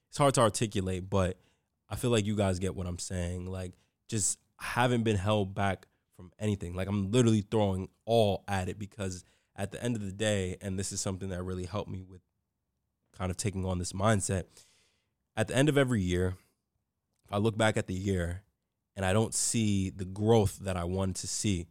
It's 0.09 0.17
hard 0.17 0.33
to 0.35 0.41
articulate, 0.41 1.09
but 1.09 1.37
I 1.89 1.95
feel 1.95 2.09
like 2.09 2.25
you 2.25 2.35
guys 2.35 2.59
get 2.59 2.75
what 2.75 2.87
I'm 2.87 2.99
saying. 2.99 3.45
Like 3.45 3.73
just 4.09 4.39
haven't 4.59 5.03
been 5.03 5.17
held 5.17 5.53
back 5.53 5.87
from 6.15 6.31
anything. 6.39 6.75
Like 6.75 6.87
I'm 6.87 7.11
literally 7.11 7.41
throwing 7.41 7.89
all 8.05 8.43
at 8.47 8.69
it 8.69 8.79
because 8.79 9.23
at 9.55 9.71
the 9.71 9.81
end 9.81 9.95
of 9.95 10.03
the 10.03 10.11
day, 10.11 10.57
and 10.61 10.77
this 10.77 10.91
is 10.91 11.01
something 11.01 11.29
that 11.29 11.43
really 11.43 11.65
helped 11.65 11.89
me 11.89 12.03
with 12.03 12.21
kind 13.17 13.31
of 13.31 13.37
taking 13.37 13.65
on 13.65 13.79
this 13.79 13.93
mindset. 13.93 14.45
At 15.37 15.47
the 15.47 15.55
end 15.55 15.69
of 15.69 15.77
every 15.77 16.01
year, 16.01 16.35
if 17.25 17.33
I 17.33 17.37
look 17.37 17.57
back 17.57 17.77
at 17.77 17.87
the 17.87 17.93
year 17.93 18.43
and 18.95 19.05
I 19.05 19.13
don't 19.13 19.33
see 19.33 19.89
the 19.89 20.05
growth 20.05 20.59
that 20.59 20.77
I 20.77 20.83
wanted 20.83 21.17
to 21.17 21.27
see, 21.27 21.67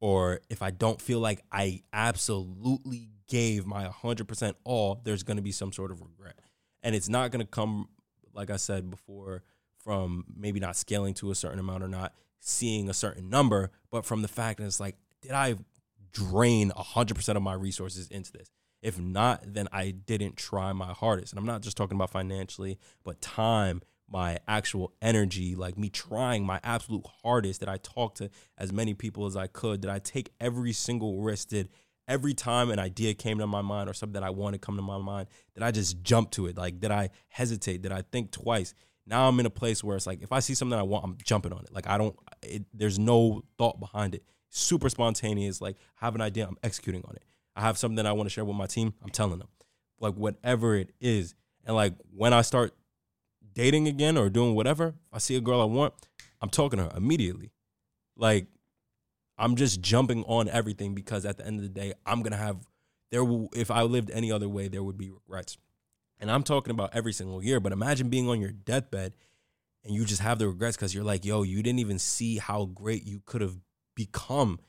or 0.00 0.40
if 0.50 0.62
I 0.62 0.70
don't 0.70 1.00
feel 1.00 1.20
like 1.20 1.42
I 1.50 1.82
absolutely 1.92 3.08
gave 3.26 3.66
my 3.66 3.86
100% 3.86 4.54
all, 4.64 5.00
there's 5.02 5.22
going 5.22 5.36
to 5.36 5.42
be 5.42 5.52
some 5.52 5.72
sort 5.72 5.90
of 5.90 6.00
regret. 6.00 6.38
And 6.82 6.94
it's 6.94 7.08
not 7.08 7.30
going 7.30 7.40
to 7.40 7.50
come, 7.50 7.88
like 8.34 8.50
I 8.50 8.56
said 8.56 8.90
before, 8.90 9.42
from 9.82 10.24
maybe 10.34 10.60
not 10.60 10.76
scaling 10.76 11.14
to 11.14 11.30
a 11.30 11.34
certain 11.34 11.58
amount 11.58 11.82
or 11.82 11.88
not 11.88 12.14
seeing 12.40 12.88
a 12.88 12.94
certain 12.94 13.28
number, 13.28 13.70
but 13.90 14.04
from 14.04 14.22
the 14.22 14.28
fact 14.28 14.58
that 14.58 14.66
it's 14.66 14.80
like, 14.80 14.96
did 15.22 15.32
I 15.32 15.56
drain 16.12 16.70
100% 16.70 17.36
of 17.36 17.42
my 17.42 17.54
resources 17.54 18.08
into 18.08 18.32
this? 18.32 18.50
If 18.82 18.98
not, 18.98 19.42
then 19.46 19.68
I 19.72 19.90
didn't 19.90 20.36
try 20.36 20.72
my 20.72 20.92
hardest. 20.92 21.32
And 21.32 21.38
I'm 21.38 21.46
not 21.46 21.62
just 21.62 21.76
talking 21.76 21.96
about 21.96 22.10
financially, 22.10 22.78
but 23.02 23.20
time 23.20 23.80
my 24.08 24.38
actual 24.46 24.92
energy, 25.00 25.54
like 25.54 25.78
me 25.78 25.88
trying 25.88 26.44
my 26.44 26.60
absolute 26.62 27.06
hardest, 27.22 27.60
that 27.60 27.68
I 27.68 27.78
talked 27.78 28.18
to 28.18 28.30
as 28.58 28.72
many 28.72 28.92
people 28.92 29.24
as 29.24 29.36
I 29.36 29.46
could, 29.46 29.80
that 29.82 29.90
I 29.90 29.98
take 29.98 30.32
every 30.38 30.72
single 30.72 31.22
risk, 31.22 31.48
did 31.48 31.70
every 32.08 32.34
time 32.34 32.70
an 32.70 32.78
idea 32.78 33.14
came 33.14 33.38
to 33.38 33.46
my 33.46 33.62
mind 33.62 33.88
or 33.88 33.94
something 33.94 34.14
that 34.20 34.22
I 34.22 34.30
wanted 34.30 34.60
to 34.60 34.66
come 34.66 34.76
to 34.76 34.82
my 34.82 34.98
mind, 34.98 35.28
that 35.54 35.62
I 35.62 35.70
just 35.70 36.02
jump 36.02 36.30
to 36.32 36.46
it. 36.46 36.56
Like, 36.56 36.80
did 36.80 36.90
I 36.90 37.10
hesitate? 37.28 37.82
Did 37.82 37.92
I 37.92 38.02
think 38.12 38.30
twice? 38.30 38.74
Now 39.06 39.28
I'm 39.28 39.38
in 39.40 39.46
a 39.46 39.50
place 39.50 39.84
where 39.84 39.96
it's 39.96 40.06
like, 40.06 40.22
if 40.22 40.32
I 40.32 40.40
see 40.40 40.54
something 40.54 40.78
I 40.78 40.82
want, 40.82 41.04
I'm 41.04 41.16
jumping 41.22 41.52
on 41.52 41.60
it. 41.64 41.72
Like, 41.72 41.86
I 41.86 41.98
don't, 41.98 42.16
it, 42.42 42.64
there's 42.72 42.98
no 42.98 43.42
thought 43.58 43.80
behind 43.80 44.14
it. 44.14 44.24
Super 44.50 44.88
spontaneous. 44.88 45.60
Like, 45.60 45.76
I 46.00 46.06
have 46.06 46.14
an 46.14 46.20
idea, 46.20 46.46
I'm 46.46 46.56
executing 46.62 47.02
on 47.06 47.16
it. 47.16 47.24
I 47.56 47.60
have 47.60 47.78
something 47.78 47.96
that 47.96 48.06
I 48.06 48.12
want 48.12 48.28
to 48.28 48.32
share 48.32 48.44
with 48.44 48.56
my 48.56 48.66
team, 48.66 48.94
I'm 49.02 49.10
telling 49.10 49.38
them. 49.38 49.48
Like, 50.00 50.14
whatever 50.14 50.74
it 50.76 50.92
is. 51.00 51.34
And 51.64 51.76
like, 51.76 51.94
when 52.14 52.32
I 52.32 52.42
start 52.42 52.74
dating 53.54 53.88
again 53.88 54.16
or 54.18 54.28
doing 54.28 54.54
whatever, 54.54 54.94
I 55.12 55.18
see 55.18 55.36
a 55.36 55.40
girl 55.40 55.60
I 55.60 55.64
want, 55.64 55.94
I'm 56.40 56.50
talking 56.50 56.78
to 56.78 56.84
her 56.84 56.92
immediately. 56.96 57.52
Like 58.16 58.46
I'm 59.36 59.56
just 59.56 59.80
jumping 59.80 60.24
on 60.24 60.48
everything 60.48 60.94
because 60.94 61.24
at 61.24 61.38
the 61.38 61.46
end 61.46 61.56
of 61.56 61.62
the 61.62 61.68
day, 61.68 61.94
I'm 62.06 62.22
gonna 62.22 62.36
have 62.36 62.58
there 63.10 63.24
will 63.24 63.48
if 63.54 63.70
I 63.70 63.82
lived 63.82 64.10
any 64.10 64.30
other 64.32 64.48
way, 64.48 64.68
there 64.68 64.82
would 64.82 64.98
be 64.98 65.10
regrets. 65.10 65.56
And 66.20 66.30
I'm 66.30 66.42
talking 66.42 66.70
about 66.70 66.90
every 66.94 67.12
single 67.12 67.42
year, 67.42 67.60
but 67.60 67.72
imagine 67.72 68.08
being 68.08 68.28
on 68.28 68.40
your 68.40 68.52
deathbed 68.52 69.14
and 69.84 69.94
you 69.94 70.04
just 70.04 70.22
have 70.22 70.38
the 70.38 70.48
regrets 70.48 70.76
because 70.76 70.94
you're 70.94 71.04
like, 71.04 71.24
yo, 71.24 71.42
you 71.42 71.62
didn't 71.62 71.80
even 71.80 71.98
see 71.98 72.38
how 72.38 72.66
great 72.66 73.04
you 73.04 73.20
could 73.26 73.40
have 73.40 73.58
become 73.94 74.60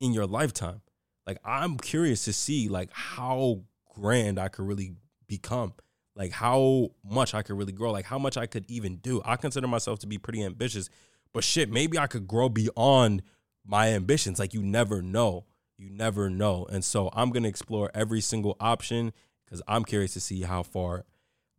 in 0.00 0.12
your 0.12 0.26
lifetime. 0.26 0.80
Like 1.26 1.38
I'm 1.44 1.76
curious 1.76 2.24
to 2.24 2.32
see 2.32 2.68
like 2.68 2.90
how 2.92 3.62
grand 3.94 4.38
I 4.38 4.48
could 4.48 4.66
really 4.66 4.94
become 5.26 5.74
like 6.16 6.32
how 6.32 6.88
much 7.04 7.34
I 7.34 7.42
could 7.42 7.56
really 7.56 7.72
grow, 7.72 7.92
like 7.92 8.06
how 8.06 8.18
much 8.18 8.36
I 8.36 8.46
could 8.46 8.64
even 8.68 8.96
do. 8.96 9.20
I 9.24 9.36
consider 9.36 9.68
myself 9.68 9.98
to 10.00 10.06
be 10.06 10.16
pretty 10.18 10.42
ambitious, 10.42 10.88
but 11.32 11.44
shit, 11.44 11.70
maybe 11.70 11.98
I 11.98 12.06
could 12.06 12.26
grow 12.26 12.48
beyond 12.48 13.22
my 13.66 13.88
ambitions. 13.88 14.38
Like 14.38 14.54
you 14.54 14.62
never 14.62 15.02
know. 15.02 15.44
You 15.78 15.90
never 15.90 16.30
know. 16.30 16.66
And 16.70 16.84
so 16.84 17.10
I'm 17.12 17.30
going 17.30 17.42
to 17.42 17.48
explore 17.48 17.90
every 17.94 18.20
single 18.20 18.56
option 18.60 19.12
because 19.44 19.62
I'm 19.68 19.84
curious 19.84 20.14
to 20.14 20.20
see 20.20 20.42
how 20.42 20.62
far 20.62 21.04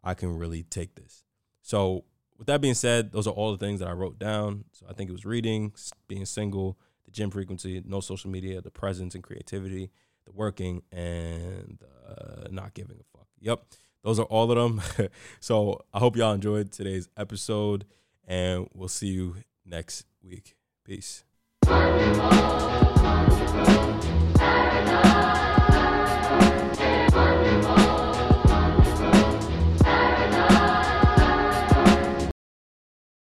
I 0.04 0.14
can 0.14 0.38
really 0.38 0.64
take 0.64 0.96
this. 0.96 1.24
So, 1.62 2.06
with 2.38 2.48
that 2.48 2.62
being 2.62 2.76
said, 2.76 3.12
those 3.12 3.26
are 3.28 3.34
all 3.34 3.52
the 3.52 3.58
things 3.58 3.80
that 3.80 3.90
I 3.90 3.94
wrote 3.94 4.20
down. 4.20 4.66
So, 4.72 4.86
I 4.90 4.94
think 4.94 5.10
it 5.10 5.14
was 5.14 5.26
reading, 5.26 5.74
being 6.08 6.26
single, 6.26 6.78
the 7.06 7.12
gym 7.12 7.30
frequency, 7.30 7.82
no 7.86 8.00
social 8.00 8.30
media, 8.30 8.62
the 8.62 8.72
presence 8.72 9.16
and 9.16 9.24
creativity, 9.24 9.92
the 10.26 10.32
working, 10.32 10.84
and 10.92 11.80
uh, 12.08 12.48
not 12.52 12.74
giving 12.74 12.98
a 12.98 13.18
fuck. 13.18 13.28
Yep. 13.40 13.64
Those 14.04 14.20
are 14.20 14.26
all 14.26 14.50
of 14.52 14.58
them. 14.58 15.10
so 15.40 15.82
I 15.94 16.00
hope 16.00 16.16
y'all 16.16 16.34
enjoyed 16.34 16.72
today's 16.72 17.10
episode, 17.18 17.86
and 18.26 18.70
we'll 18.74 18.88
see 18.88 19.08
you 19.08 19.38
next 19.66 20.06
week. 20.24 20.56
Peace. 20.86 21.26
Arkansas. 21.70 22.48